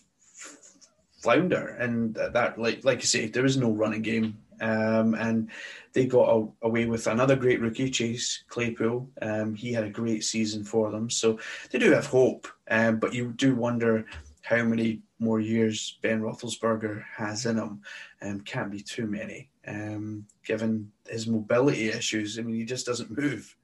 [1.21, 5.49] flounder, and that, like like you say, there is no running game Um, and
[5.93, 9.09] they got a, away with another great rookie, Chase Claypool.
[9.21, 11.09] Um, he had a great season for them.
[11.09, 11.39] So
[11.71, 12.47] they do have hope.
[12.69, 14.05] Um, but you do wonder
[14.43, 17.81] how many more years Ben Roethlisberger has in him.
[18.21, 22.39] Um, can't be too many, um, given his mobility issues.
[22.39, 23.55] I mean, he just doesn't move.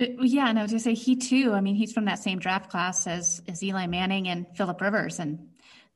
[0.00, 1.52] Uh, yeah, and I was going to say he too.
[1.52, 5.18] I mean, he's from that same draft class as as Eli Manning and Philip Rivers,
[5.20, 5.48] and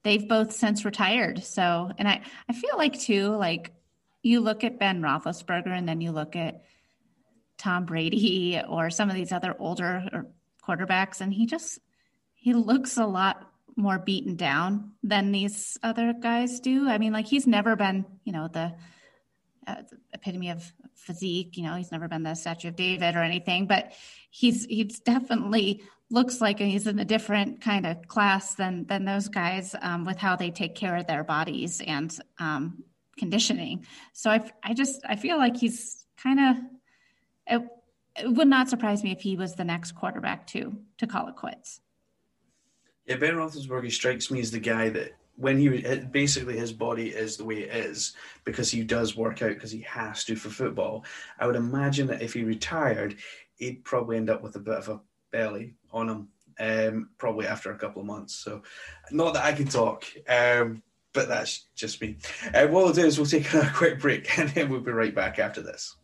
[0.02, 1.42] they've both since retired.
[1.44, 3.72] So, and I I feel like too, like
[4.22, 6.62] you look at Ben Roethlisberger, and then you look at
[7.56, 10.26] Tom Brady or some of these other older
[10.66, 11.78] quarterbacks, and he just
[12.34, 16.88] he looks a lot more beaten down than these other guys do.
[16.88, 18.74] I mean, like he's never been, you know, the,
[19.68, 21.56] uh, epitome of physique.
[21.56, 23.92] You know, he's never been the Statue of David or anything, but
[24.30, 29.28] he's he's definitely looks like he's in a different kind of class than than those
[29.28, 32.82] guys um, with how they take care of their bodies and um,
[33.18, 33.86] conditioning.
[34.12, 36.56] So I I just I feel like he's kind of.
[37.46, 37.62] It,
[38.20, 41.36] it would not surprise me if he was the next quarterback to, to call it
[41.36, 41.80] quits.
[43.06, 45.68] Yeah, Ben Roethlisberger strikes me as the guy that when he
[46.10, 49.80] basically his body is the way it is because he does work out because he
[49.82, 51.04] has to for football.
[51.38, 53.16] I would imagine that if he retired,
[53.56, 55.00] he'd probably end up with a bit of a
[55.30, 56.28] belly on him,
[56.58, 58.34] um, probably after a couple of months.
[58.34, 58.62] So,
[59.12, 60.82] not that I can talk, um,
[61.18, 62.16] but that's just me.
[62.54, 65.12] Uh, what we'll do is we'll take a quick break and then we'll be right
[65.12, 65.96] back after this.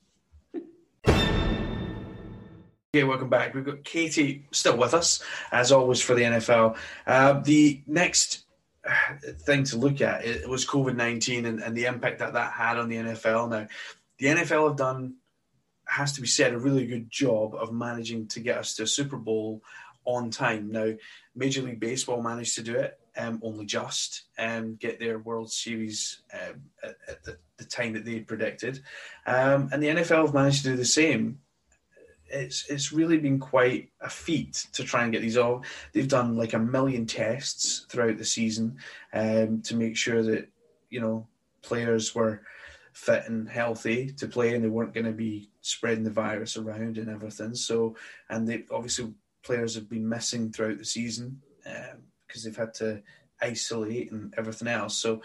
[2.93, 3.55] Okay, welcome back.
[3.55, 5.23] We've got Katie still with us,
[5.53, 6.77] as always, for the NFL.
[7.07, 8.45] Uh, the next
[8.85, 8.93] uh,
[9.47, 12.77] thing to look at it was COVID 19 and, and, the impact that that had
[12.77, 13.51] on the NFL.
[13.51, 13.69] Now,
[14.19, 15.15] the NFL have done,
[15.87, 18.87] has to be said, a really good job of managing to get us to a
[18.89, 19.63] Super Bowl
[20.05, 20.73] on time.
[20.73, 20.93] Now,
[21.37, 26.23] Major League Baseball managed to do it um, only just um, get their World Series
[26.33, 28.81] um, at, at the, the, time that they had predicted.
[29.27, 31.39] Um, and the NFL have managed to do the same
[32.35, 35.65] it's it's really been quite a feat to try and get these all.
[35.93, 38.79] They've done like a million tests throughout the season
[39.13, 40.49] um, to make sure that
[40.91, 41.27] you know
[41.63, 42.43] players were
[42.93, 46.99] fit and healthy to play, and they weren't going to be spreading the virus around
[46.99, 47.55] and everything.
[47.55, 47.97] So,
[48.29, 51.41] and they obviously players have been missing throughout the season
[52.35, 53.01] because they've had to
[53.41, 54.97] isolate and everything else.
[54.97, 55.23] So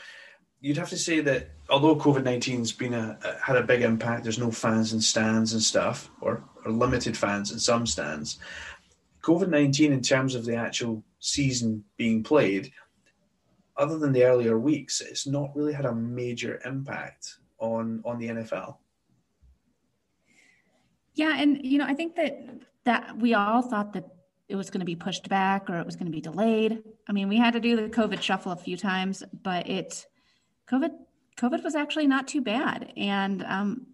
[0.61, 4.37] you'd have to say that although COVID 19's been a, had a big impact, there's
[4.37, 8.37] no fans in stands and stuff, or, or limited fans in some stands.
[9.23, 12.71] COVID 19, in terms of the actual season being played,
[13.75, 18.27] other than the earlier weeks, it's not really had a major impact on on the
[18.27, 18.75] NFL.
[21.15, 22.37] Yeah, and you know, I think that
[22.83, 24.05] that we all thought that
[24.49, 26.83] it was going to be pushed back or it was going to be delayed.
[27.07, 30.05] I mean, we had to do the COVID shuffle a few times, but it
[30.69, 30.91] COVID
[31.37, 33.87] COVID was actually not too bad, and um,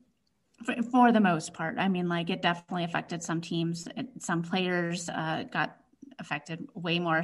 [0.63, 3.87] for, for, the most part, I mean, like it definitely affected some teams.
[4.19, 5.77] Some players uh, got
[6.17, 7.21] affected way more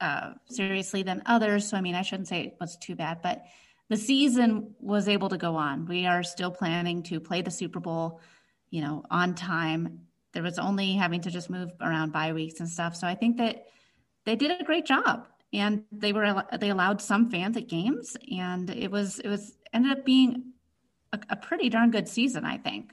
[0.00, 1.68] uh, seriously than others.
[1.68, 3.44] So, I mean, I shouldn't say it was too bad, but
[3.88, 5.86] the season was able to go on.
[5.86, 8.20] We are still planning to play the Super Bowl,
[8.70, 10.00] you know, on time.
[10.36, 12.94] There was only having to just move around bye weeks and stuff.
[12.94, 13.64] So I think that
[14.26, 18.68] they did a great job and they were they allowed some fans at games, and
[18.68, 20.52] it was it was ended up being
[21.14, 22.92] a, a pretty darn good season, I think.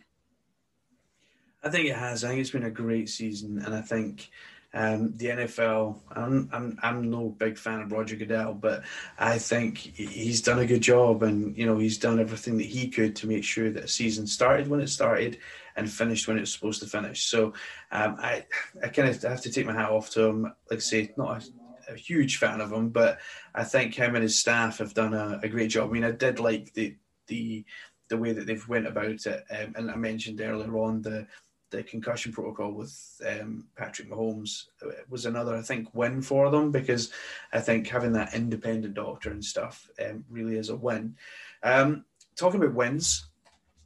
[1.61, 2.23] I think it has.
[2.23, 4.29] I think it's been a great season, and I think
[4.73, 5.99] um, the NFL.
[6.11, 8.83] I'm, I'm I'm no big fan of Roger Goodell, but
[9.19, 12.87] I think he's done a good job, and you know he's done everything that he
[12.87, 15.39] could to make sure that a season started when it started
[15.75, 17.25] and finished when it was supposed to finish.
[17.25, 17.53] So
[17.91, 18.45] um, I
[18.81, 20.43] I kind of have to take my hat off to him.
[20.69, 21.45] Like I say, not a
[21.89, 23.19] a huge fan of him, but
[23.53, 25.89] I think him and his staff have done a, a great job.
[25.89, 26.95] I mean, I did like the
[27.27, 27.65] the
[28.09, 31.27] the way that they've went about it, um, and I mentioned earlier on the
[31.71, 32.95] the concussion protocol with
[33.27, 34.65] um, Patrick Mahomes
[35.09, 37.11] was another, I think, win for them because
[37.51, 41.15] I think having that independent doctor and stuff um, really is a win.
[41.63, 42.05] Um,
[42.35, 43.25] talking about wins,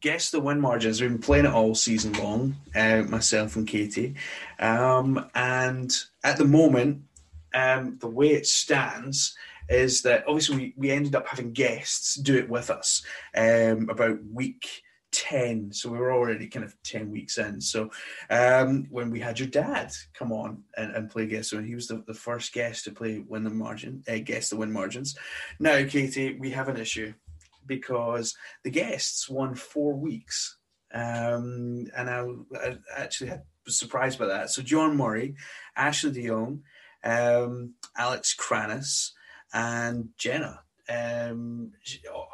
[0.01, 1.01] guess the win margins.
[1.01, 4.15] We've been playing it all season long, uh, myself and Katie,
[4.60, 7.04] um, and at the moment
[7.54, 9.35] um, the way it stands
[9.69, 13.04] is that obviously we, we ended up having guests do it with us
[13.35, 17.60] um, about week 10 so we were already kind of 10 weeks in.
[17.60, 17.89] So
[18.29, 21.87] um, when we had your dad come on and, and play guest so he was
[21.87, 25.17] the, the first guest to play win the margin uh, guest the win margins.
[25.60, 27.13] Now katie we have an issue
[27.68, 30.58] because the guests won four weeks
[30.94, 33.32] um, and I, I actually
[33.65, 35.36] was surprised by that so john murray
[35.76, 36.30] ashley de
[37.04, 39.12] um, Alex Kranis,
[39.54, 40.60] and Jenna
[40.90, 41.72] um,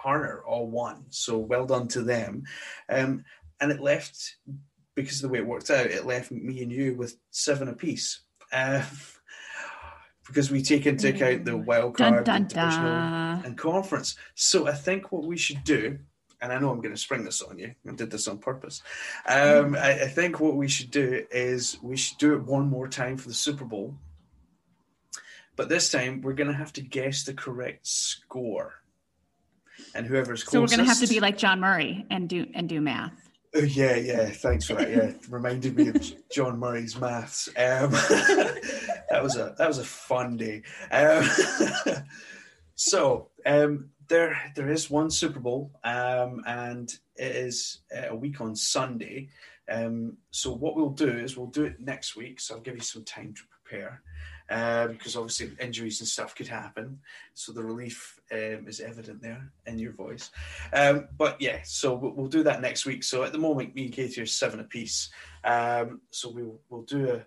[0.04, 1.06] Harner all won.
[1.10, 2.44] So well done to them.
[2.90, 3.24] Um,
[3.60, 4.38] and it left,
[4.96, 8.22] because of the way it worked out, it left me and you with seven apiece.
[8.52, 8.84] Uh,
[10.28, 14.16] because we take into account the wild card, dun, dun, and conference.
[14.36, 16.00] So I think what we should do,
[16.42, 18.82] and I know I'm going to spring this on you, I did this on purpose.
[19.28, 22.88] Um, I, I think what we should do is we should do it one more
[22.88, 23.96] time for the Super Bowl.
[25.56, 28.74] But this time we're going to have to guess the correct score,
[29.94, 30.52] and whoever's closest.
[30.52, 33.14] So we're going to have to be like John Murray and do and do math.
[33.56, 34.30] Oh, yeah, yeah.
[34.30, 34.90] Thanks for that.
[34.90, 37.50] Yeah, reminded me of John Murray's maths.
[37.56, 37.92] Um,
[39.14, 40.64] that was a that was a fun day.
[40.92, 41.30] Um,
[42.76, 48.56] so um, there there is one Super Bowl, um, and it is a week on
[48.56, 49.30] Sunday.
[49.72, 52.42] Um, so what we'll do is we'll do it next week.
[52.42, 54.02] So I'll give you some time to prepare
[54.50, 57.00] uh, because obviously injuries and stuff could happen.
[57.36, 60.32] So the relief um, is evident there in your voice.
[60.74, 63.04] Um, but yeah, so we'll, we'll, do that next week.
[63.04, 65.10] So at the moment, me and Katie are seven apiece.
[65.46, 67.26] So we'll we'll do a,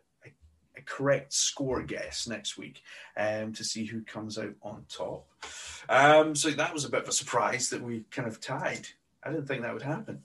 [0.76, 2.82] a, correct score guess next week
[3.16, 5.26] um, to see who comes out on top.
[5.88, 8.88] Um, so that was a bit of a surprise that we kind of tied.
[9.22, 10.22] I didn't think that would happen.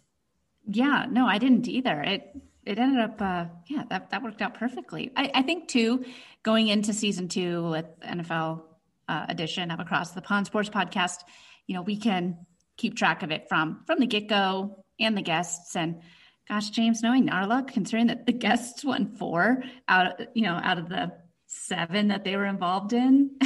[0.66, 2.02] Yeah, no, I didn't either.
[2.02, 5.12] It it ended up, uh, yeah, that, that worked out perfectly.
[5.16, 6.06] I, I think, too,
[6.44, 8.62] going into season two with NFL
[9.08, 11.18] uh, edition of Across the Pond Sports Podcast,
[11.66, 12.46] you know, we can
[12.78, 15.76] keep track of it from from the get go and the guests.
[15.76, 16.02] And
[16.48, 20.78] gosh, James, knowing our luck, considering that the guests won four out, you know, out
[20.78, 21.12] of the
[21.48, 23.32] seven that they were involved in.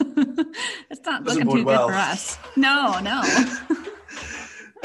[0.00, 1.88] it's not Doesn't looking too well.
[1.88, 2.38] good for us.
[2.56, 3.22] No, no.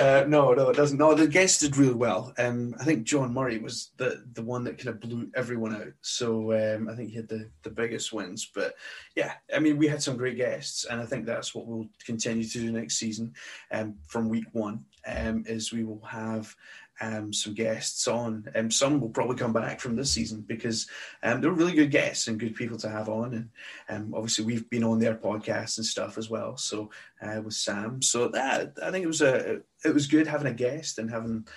[0.01, 0.97] Uh, no, no, it doesn't.
[0.97, 2.33] No, the guests did really well.
[2.39, 5.91] Um, I think John Murray was the the one that kind of blew everyone out.
[6.01, 8.49] So um, I think he had the, the biggest wins.
[8.55, 8.73] But
[9.15, 12.43] yeah, I mean, we had some great guests, and I think that's what we'll continue
[12.43, 13.33] to do next season.
[13.71, 16.55] Um, from week one, um, is we will have
[16.99, 18.47] um, some guests on.
[18.55, 20.87] Um, some will probably come back from this season because
[21.23, 23.33] um, they're really good guests and good people to have on.
[23.33, 23.49] And
[23.89, 26.57] um, obviously, we've been on their podcasts and stuff as well.
[26.57, 30.47] So uh, with Sam, so that I think it was a it was good having
[30.47, 31.47] a guest and having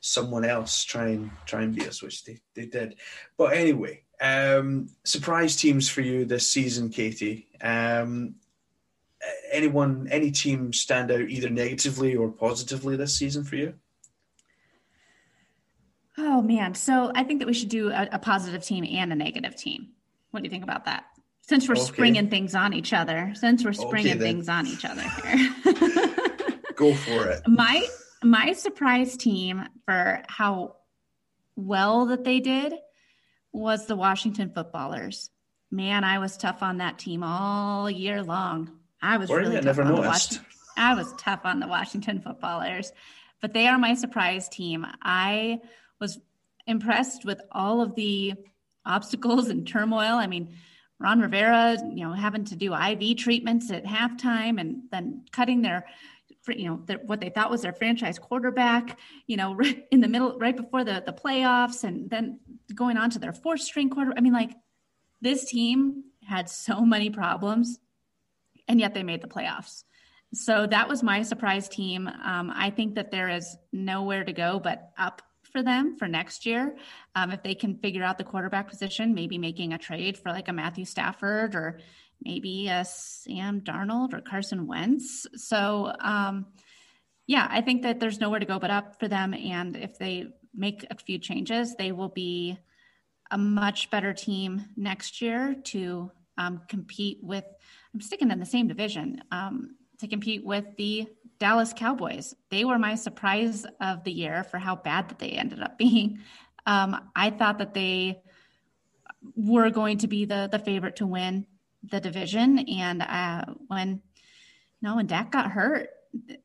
[0.00, 2.96] someone else try and try and beat us, which they, they did.
[3.36, 7.48] But anyway, um, surprise teams for you this season, Katie.
[7.60, 8.36] Um,
[9.50, 13.74] anyone, any team stand out either negatively or positively this season for you?
[16.16, 19.16] Oh man, so I think that we should do a, a positive team and a
[19.16, 19.88] negative team.
[20.30, 21.04] What do you think about that?
[21.42, 21.84] Since we're okay.
[21.84, 25.54] springing things on each other, since we're springing okay, things on each other here.
[26.76, 27.42] Go for it.
[27.46, 27.86] My
[28.22, 30.76] my surprise team for how
[31.56, 32.72] well that they did
[33.52, 35.30] was the Washington footballers.
[35.70, 38.72] Man, I was tough on that team all year long.
[39.02, 40.32] I was really tough on noticed.
[40.32, 40.40] the
[40.76, 42.92] I was tough on the Washington footballers,
[43.40, 44.86] but they are my surprise team.
[45.02, 45.60] I
[46.00, 46.18] was
[46.66, 48.34] impressed with all of the
[48.86, 50.14] obstacles and turmoil.
[50.14, 50.56] I mean,
[50.98, 55.86] Ron Rivera, you know, having to do IV treatments at halftime and then cutting their,
[56.48, 59.58] you know, their, what they thought was their franchise quarterback, you know,
[59.90, 62.40] in the middle, right before the the playoffs, and then
[62.74, 64.12] going on to their fourth string quarter.
[64.16, 64.52] I mean, like
[65.20, 67.78] this team had so many problems,
[68.68, 69.84] and yet they made the playoffs.
[70.32, 72.08] So that was my surprise team.
[72.08, 75.22] Um, I think that there is nowhere to go but up
[75.54, 76.76] for them for next year.
[77.14, 80.48] Um, if they can figure out the quarterback position, maybe making a trade for like
[80.48, 81.78] a Matthew Stafford or
[82.20, 85.26] maybe a Sam Darnold or Carson Wentz.
[85.36, 86.46] So, um,
[87.28, 89.32] yeah, I think that there's nowhere to go but up for them.
[89.32, 92.58] And if they make a few changes, they will be
[93.30, 97.44] a much better team next year to um, compete with.
[97.94, 101.06] I'm sticking in the same division um, to compete with the
[101.38, 102.34] Dallas Cowboys.
[102.50, 106.20] They were my surprise of the year for how bad that they ended up being.
[106.66, 108.22] Um, I thought that they
[109.36, 111.46] were going to be the the favorite to win
[111.82, 115.90] the division, and uh, when you know when Dak got hurt,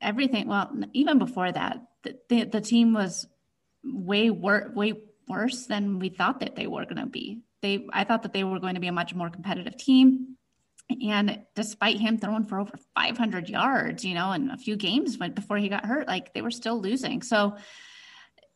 [0.00, 0.48] everything.
[0.48, 3.26] Well, even before that, the the, team was
[3.84, 4.94] way wor- way
[5.28, 7.40] worse than we thought that they were going to be.
[7.62, 10.36] They I thought that they were going to be a much more competitive team.
[11.06, 15.58] And despite him throwing for over 500 yards, you know, in a few games before
[15.58, 17.22] he got hurt, like they were still losing.
[17.22, 17.56] So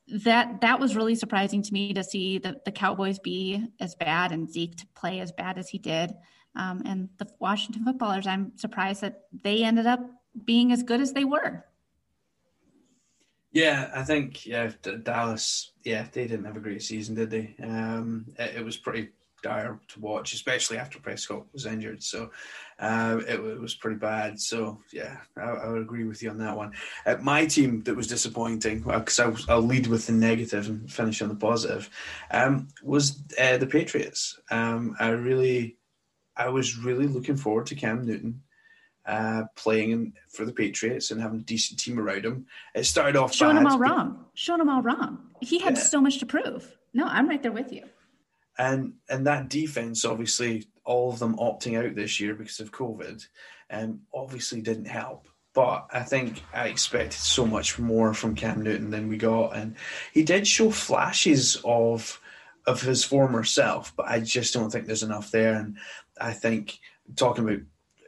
[0.09, 4.33] that that was really surprising to me to see the, the Cowboys be as bad
[4.33, 6.13] and Zeke to play as bad as he did.
[6.57, 10.01] Um, and the Washington footballers, I'm surprised that they ended up
[10.45, 11.65] being as good as they were.
[13.53, 14.73] Yeah, I think yeah
[15.03, 15.73] Dallas.
[15.85, 17.55] Yeah, they didn't have a great season, did they?
[17.63, 19.11] Um, it, it was pretty
[19.45, 22.03] dire to watch, especially after Prescott was injured.
[22.03, 22.31] So
[22.79, 24.41] uh, it, it, was pretty bad.
[24.41, 26.73] So yeah, I, I, would agree with you on that one.
[27.05, 31.21] Uh, my team that was disappointing, because uh, I'll, lead with the negative and finish
[31.21, 31.91] on the positive,
[32.31, 34.41] um, was uh, the Patriots.
[34.51, 35.77] Um, I really,
[36.37, 38.41] I was really looking forward to Cam Newton.
[39.07, 42.47] Uh, playing in, for the Patriots and having a decent team around him.
[42.75, 45.19] It started off showing him all wrong, showing him all wrong.
[45.43, 45.83] He had yeah.
[45.83, 46.75] so much to prove.
[46.95, 47.83] No, I'm right there with you.
[48.59, 53.27] And and that defense, obviously, all of them opting out this year because of COVID,
[53.71, 55.29] um, obviously didn't help.
[55.55, 59.77] But I think I expected so much more from Cam Newton than we got, and
[60.13, 62.21] he did show flashes of
[62.67, 65.55] of his former self, but I just don't think there's enough there.
[65.55, 65.77] And
[66.21, 66.79] I think
[67.15, 67.61] talking about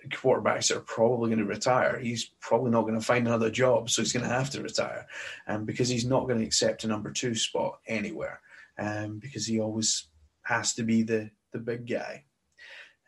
[0.09, 3.91] quarterbacks that are probably going to retire, he's probably not going to find another job,
[3.91, 5.07] so he's going to have to retire,
[5.47, 8.41] um, because he's not going to accept a number two spot anywhere,
[8.79, 10.09] um, because he always
[10.47, 12.25] has to be the the big guy.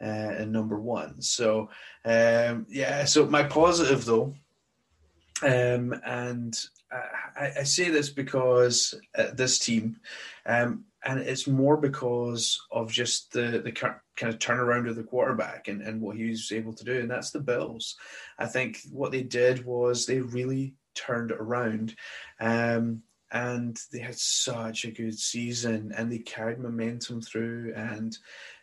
[0.01, 0.05] Uh,
[0.39, 1.21] and number one.
[1.21, 1.71] So
[2.05, 4.33] um, yeah, so my positive though,
[5.43, 6.57] um, and
[7.37, 9.97] I, I, say this because uh, this team,
[10.47, 15.67] um, and it's more because of just the the kind of turnaround of the quarterback
[15.69, 17.97] and, and what he was able to do, and that's the Bills.
[18.39, 21.95] I think what they did was they really turned around.
[22.41, 28.17] Um, and they had such a good season and they carried momentum through and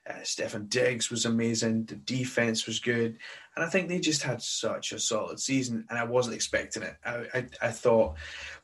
[0.10, 3.18] uh, Stefon Diggs was amazing the defense was good
[3.56, 6.96] and I think they just had such a solid season and I wasn't expecting it.
[7.06, 8.16] I, I, I thought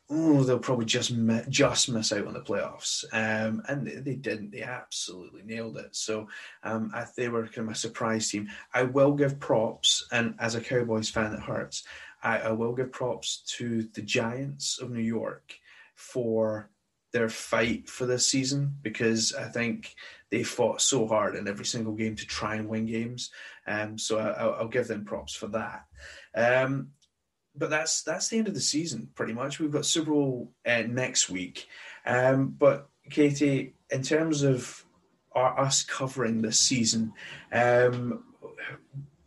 [0.10, 1.14] oh they'll probably just
[1.50, 4.52] just miss out on the playoffs um, and they, they, didn't.
[4.52, 5.96] They absolutely nailed it.
[5.96, 6.28] So
[6.64, 8.50] um, I, they were kind of a surprise team.
[8.74, 11.84] I will give props and as a Cowboys fan it hurts
[12.24, 15.56] I, I will give props to the Giants of New York
[16.02, 16.70] for
[17.14, 19.96] their fight for this season because I think
[20.30, 23.32] they fought so hard in every single game to try and win games.
[23.68, 25.86] Um, so I, will give them props for that.
[26.36, 26.90] Um,
[27.56, 29.60] but that's that's the end of the season, pretty much.
[29.60, 31.68] We've got Super Bowl uh, next week.
[32.06, 34.86] Um, but Katie, in terms of
[35.34, 37.12] our, us covering this season,
[37.52, 38.24] um,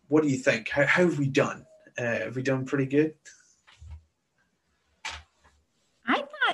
[0.09, 0.71] what do you think?
[0.71, 1.67] How, how have we done?
[1.99, 3.15] Uh, have we done pretty good?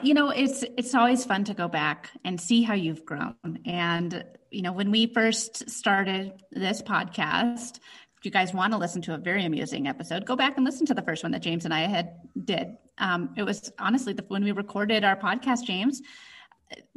[0.03, 3.36] You know, it's it's always fun to go back and see how you've grown.
[3.64, 7.78] And you know, when we first started this podcast,
[8.18, 10.86] if you guys want to listen to a very amusing episode, go back and listen
[10.86, 12.76] to the first one that James and I had did.
[12.98, 16.03] Um, it was honestly the, when we recorded our podcast, James.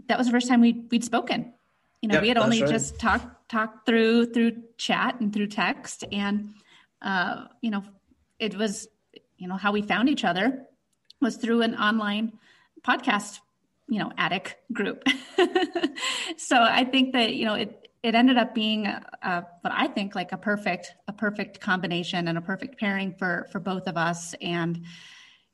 [0.08, 1.54] That was the first time we we'd spoken.
[2.02, 2.72] You know, yep, we had only right.
[2.72, 6.54] just talked talked through through chat and through text, and
[7.02, 7.84] uh, you know,
[8.40, 8.88] it was
[9.38, 10.66] you know how we found each other
[11.22, 12.34] was through an online
[12.86, 13.40] podcast
[13.88, 15.04] you know attic group.
[16.38, 20.16] So i think that you know it it ended up being uh, what i think
[20.16, 24.34] like a perfect a perfect combination and a perfect pairing for for both of us.
[24.42, 24.84] And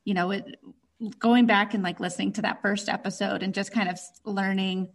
[0.04, 0.56] you know it
[1.18, 4.88] going back and like listening to that first episode and just kind of learning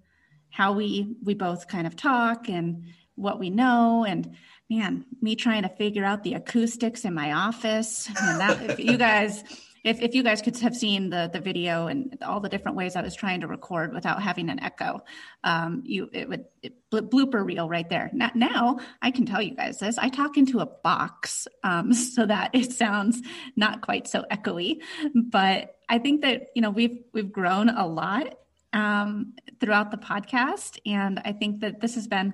[0.49, 4.05] how we we both kind of talk and what we know.
[4.05, 4.36] And
[4.69, 9.43] man me trying to figure out the acoustics in my office and that you guys
[9.86, 12.95] if, if you guys could have seen the the video and all the different ways
[12.95, 15.03] I was trying to record without having an echo,
[15.43, 18.09] um, you it would it, blooper reel right there.
[18.11, 19.99] Now, now, I can tell you guys this.
[19.99, 23.21] I talk into a box um, so that it sounds
[23.55, 24.81] not quite so echoey.
[25.13, 28.39] But I think that you know we've we've grown a lot
[28.73, 32.33] um, throughout the podcast, and I think that this has been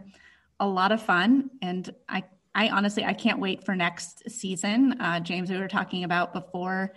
[0.57, 1.49] a lot of fun.
[1.61, 2.23] And I
[2.55, 5.01] I honestly I can't wait for next season.
[5.01, 6.93] Uh, James, we were talking about before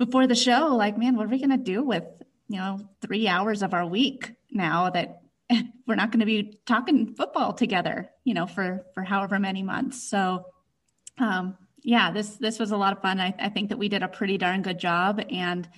[0.00, 2.04] before the show, like, man, what are we going to do with,
[2.48, 5.20] you know, three hours of our week now that
[5.86, 10.02] we're not going to be talking football together, you know, for, for however many months.
[10.02, 10.46] So,
[11.18, 13.20] um, yeah, this, this was a lot of fun.
[13.20, 15.68] I, I think that we did a pretty darn good job and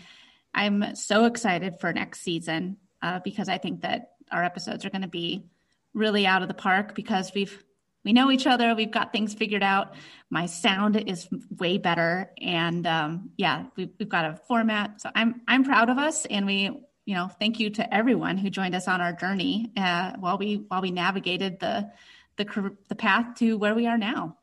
[0.55, 5.03] I'm so excited for next season uh, because I think that our episodes are going
[5.03, 5.47] to be
[5.95, 7.61] really out of the park because we've
[8.05, 8.75] we know each other.
[8.75, 9.95] We've got things figured out.
[10.31, 11.29] My sound is
[11.59, 15.01] way better, and um, yeah, we've, we've got a format.
[15.01, 16.71] So I'm I'm proud of us, and we
[17.05, 20.65] you know thank you to everyone who joined us on our journey uh, while we
[20.69, 21.91] while we navigated the
[22.37, 24.37] the the path to where we are now.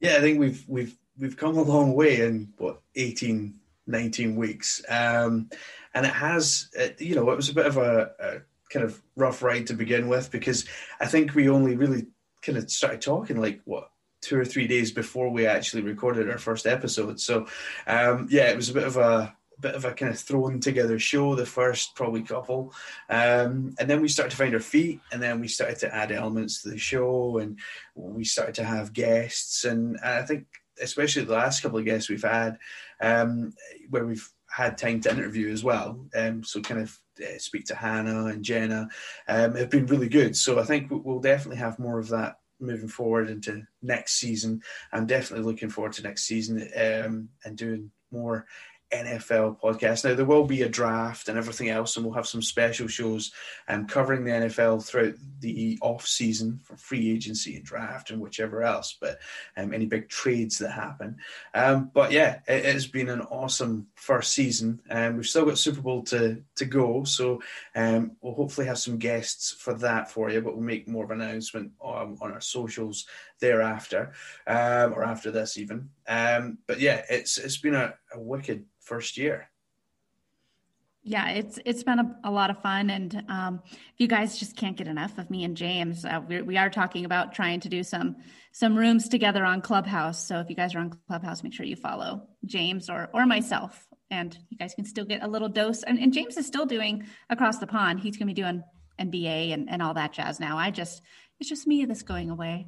[0.00, 3.54] Yeah, I think we've we've we've come a long way in what 18,
[3.86, 5.48] 19 weeks, um,
[5.94, 8.40] and it has uh, you know it was a bit of a, a
[8.74, 10.66] kind of rough ride to begin with because
[11.00, 12.06] I think we only really
[12.42, 13.88] kind of started talking like what
[14.20, 17.20] two or three days before we actually recorded our first episode.
[17.20, 17.46] So
[17.86, 20.98] um, yeah, it was a bit of a bit of a kind of thrown together
[20.98, 22.74] show, the first probably couple.
[23.08, 26.10] Um, and then we started to find our feet, and then we started to add
[26.10, 27.58] elements to the show, and
[27.94, 29.64] we started to have guests.
[29.64, 30.46] And I think,
[30.82, 32.58] especially the last couple of guests we've had,
[33.00, 33.52] um,
[33.90, 36.04] where we've had time to interview as well.
[36.16, 38.88] Um, so kind of uh, speak to Hannah and Jenna
[39.28, 40.36] um, have been really good.
[40.36, 44.62] So I think we'll definitely have more of that moving forward into next season.
[44.92, 48.46] I'm definitely looking forward to next season um, and doing more
[48.94, 50.04] NFL podcast.
[50.04, 53.32] Now there will be a draft and everything else, and we'll have some special shows
[53.68, 58.62] um, covering the NFL throughout the off season for free agency and draft and whichever
[58.62, 58.96] else.
[59.00, 59.18] But
[59.56, 61.16] um, any big trades that happen.
[61.54, 65.58] Um, but yeah, it has been an awesome first season, and um, we've still got
[65.58, 67.04] Super Bowl to to go.
[67.04, 67.42] So
[67.74, 70.40] um, we'll hopefully have some guests for that for you.
[70.40, 73.06] But we'll make more of an announcement on, on our socials
[73.40, 74.12] thereafter,
[74.46, 75.90] um, or after this even.
[76.06, 79.48] but yeah, it's it's been a, a wicked first year.
[81.06, 84.56] Yeah, it's it's been a, a lot of fun, and um, if you guys just
[84.56, 87.68] can't get enough of me and James, uh, we we are talking about trying to
[87.68, 88.16] do some
[88.52, 90.26] some rooms together on Clubhouse.
[90.26, 93.86] So if you guys are on Clubhouse, make sure you follow James or or myself,
[94.10, 95.82] and you guys can still get a little dose.
[95.82, 98.00] And, and James is still doing across the pond.
[98.00, 98.62] He's going to be doing
[98.98, 100.56] NBA and and all that jazz now.
[100.56, 101.02] I just
[101.38, 102.66] it's just me that's going away.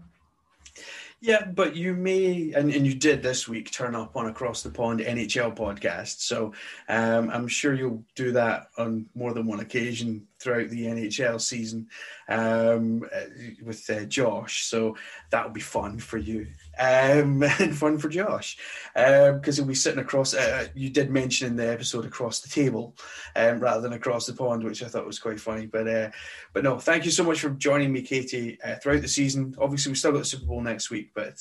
[1.20, 4.70] Yeah, but you may, and, and you did this week, turn up on Across the
[4.70, 6.20] Pond NHL podcast.
[6.20, 6.52] So
[6.88, 11.88] um, I'm sure you'll do that on more than one occasion throughout the NHL season
[12.28, 13.26] um, uh,
[13.64, 14.64] with uh, Josh.
[14.64, 14.96] So
[15.30, 16.46] that'll be fun for you
[16.78, 18.58] um, and fun for Josh
[18.94, 20.34] because um, he'll be sitting across.
[20.34, 22.96] Uh, uh, you did mention in the episode across the table
[23.34, 25.66] um, rather than across the pond, which I thought was quite funny.
[25.66, 26.10] But uh,
[26.52, 29.54] but no, thank you so much for joining me, Katie, uh, throughout the season.
[29.58, 31.38] Obviously, we still got the Super Bowl next week, but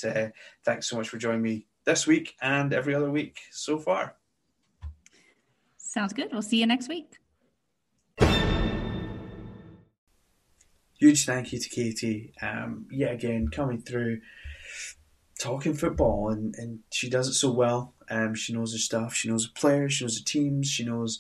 [0.64, 4.16] thanks so much for joining me this week and every other week so far.
[5.78, 6.30] Sounds good.
[6.32, 7.18] We'll see you next week.
[11.00, 12.34] Huge thank you to Katie.
[12.42, 14.22] Um, yet again, coming through,
[15.40, 17.94] talking football, and, and she does it so well.
[18.10, 19.14] Um, she knows her stuff.
[19.14, 19.94] She knows the players.
[19.94, 20.68] She knows the teams.
[20.68, 21.20] She knows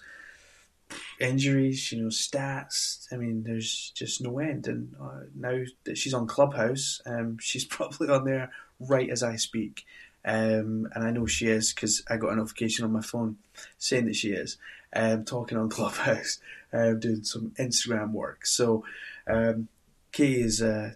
[1.19, 1.79] injuries.
[1.79, 3.11] She knows stats.
[3.11, 4.67] I mean, there's just no end.
[4.67, 9.35] And uh, now that she's on Clubhouse, um, she's probably on there right as I
[9.35, 9.85] speak.
[10.23, 13.37] Um, and I know she is because I got a notification on my phone
[13.77, 14.57] saying that she is
[14.95, 16.39] um, talking on Clubhouse,
[16.73, 18.45] uh, doing some Instagram work.
[18.45, 18.83] So
[19.27, 19.67] um,
[20.11, 20.93] Kay is uh,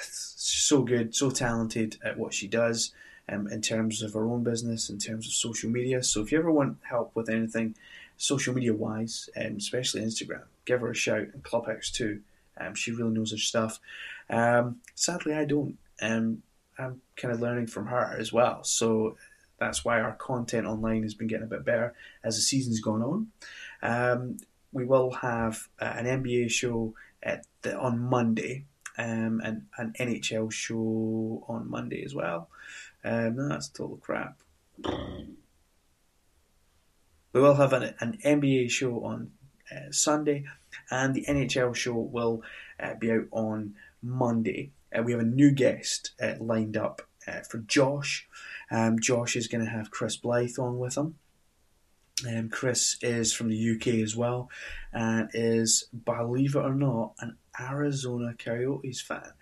[0.00, 2.92] so good, so talented at what she does
[3.28, 6.02] um, in terms of her own business, in terms of social media.
[6.02, 7.74] So if you ever want help with anything
[8.16, 12.20] social media wise, um, especially Instagram, give her a shout and Clubhouse too.
[12.58, 13.80] Um, she really knows her stuff.
[14.28, 15.78] Um, sadly, I don't.
[16.02, 16.42] Um,
[16.78, 18.64] I'm kind of learning from her as well.
[18.64, 19.16] So
[19.58, 21.94] that's why our content online has been getting a bit better
[22.24, 23.26] as the season's gone on.
[23.82, 24.38] Um,
[24.72, 26.94] we will have uh, an NBA show
[27.62, 28.64] the, on Monday,
[28.98, 32.48] um, and an NHL show on Monday as well.
[33.04, 34.38] Um, that's total crap.
[37.32, 39.32] We will have an, an NBA show on
[39.70, 40.44] uh, Sunday,
[40.90, 42.42] and the NHL show will
[42.82, 44.72] uh, be out on Monday.
[44.96, 48.28] Uh, we have a new guest uh, lined up uh, for Josh.
[48.70, 51.16] Um, Josh is going to have Chris Blythe on with him.
[52.28, 54.50] Um, Chris is from the UK as well,
[54.92, 59.32] and is, believe it or not, an Arizona Coyotes fan.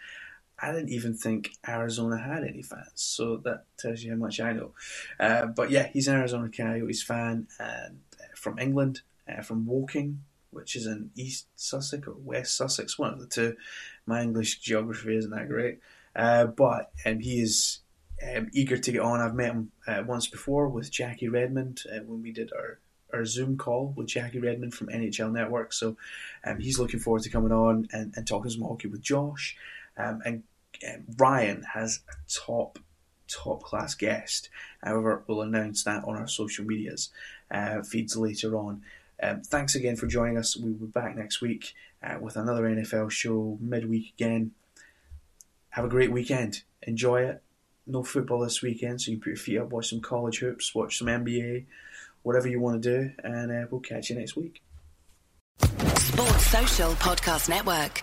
[0.60, 4.52] I didn't even think Arizona had any fans, so that tells you how much I
[4.52, 4.72] know.
[5.18, 10.22] Uh, but yeah, he's an Arizona Coyotes fan and uh, from England, uh, from Woking,
[10.50, 13.56] which is in East Sussex or West Sussex, one of the two.
[14.06, 15.78] My English geography isn't that great,
[16.16, 17.80] uh, but um, he is
[18.22, 19.20] um, eager to get on.
[19.20, 22.78] I've met him uh, once before with Jackie Redmond uh, when we did our,
[23.12, 25.72] our Zoom call with Jackie Redmond from NHL Network.
[25.72, 25.96] So
[26.44, 29.56] um, he's looking forward to coming on and, and talking some hockey with Josh.
[29.96, 30.42] Um, and
[30.86, 32.78] um, Ryan has a top,
[33.28, 34.50] top class guest.
[34.82, 37.10] However, we'll announce that on our social medias
[37.50, 38.82] uh, feeds later on.
[39.20, 40.56] Um, thanks again for joining us.
[40.56, 44.52] We'll be back next week uh, with another NFL show midweek again.
[45.70, 46.62] Have a great weekend.
[46.82, 47.42] Enjoy it
[47.88, 50.98] no football this weekend, so you put your feet up, watch some college hoops, watch
[50.98, 51.66] some NBA,
[52.22, 54.62] whatever you want to do, and uh, we'll catch you next week.
[55.60, 58.02] Sports Social Podcast Network.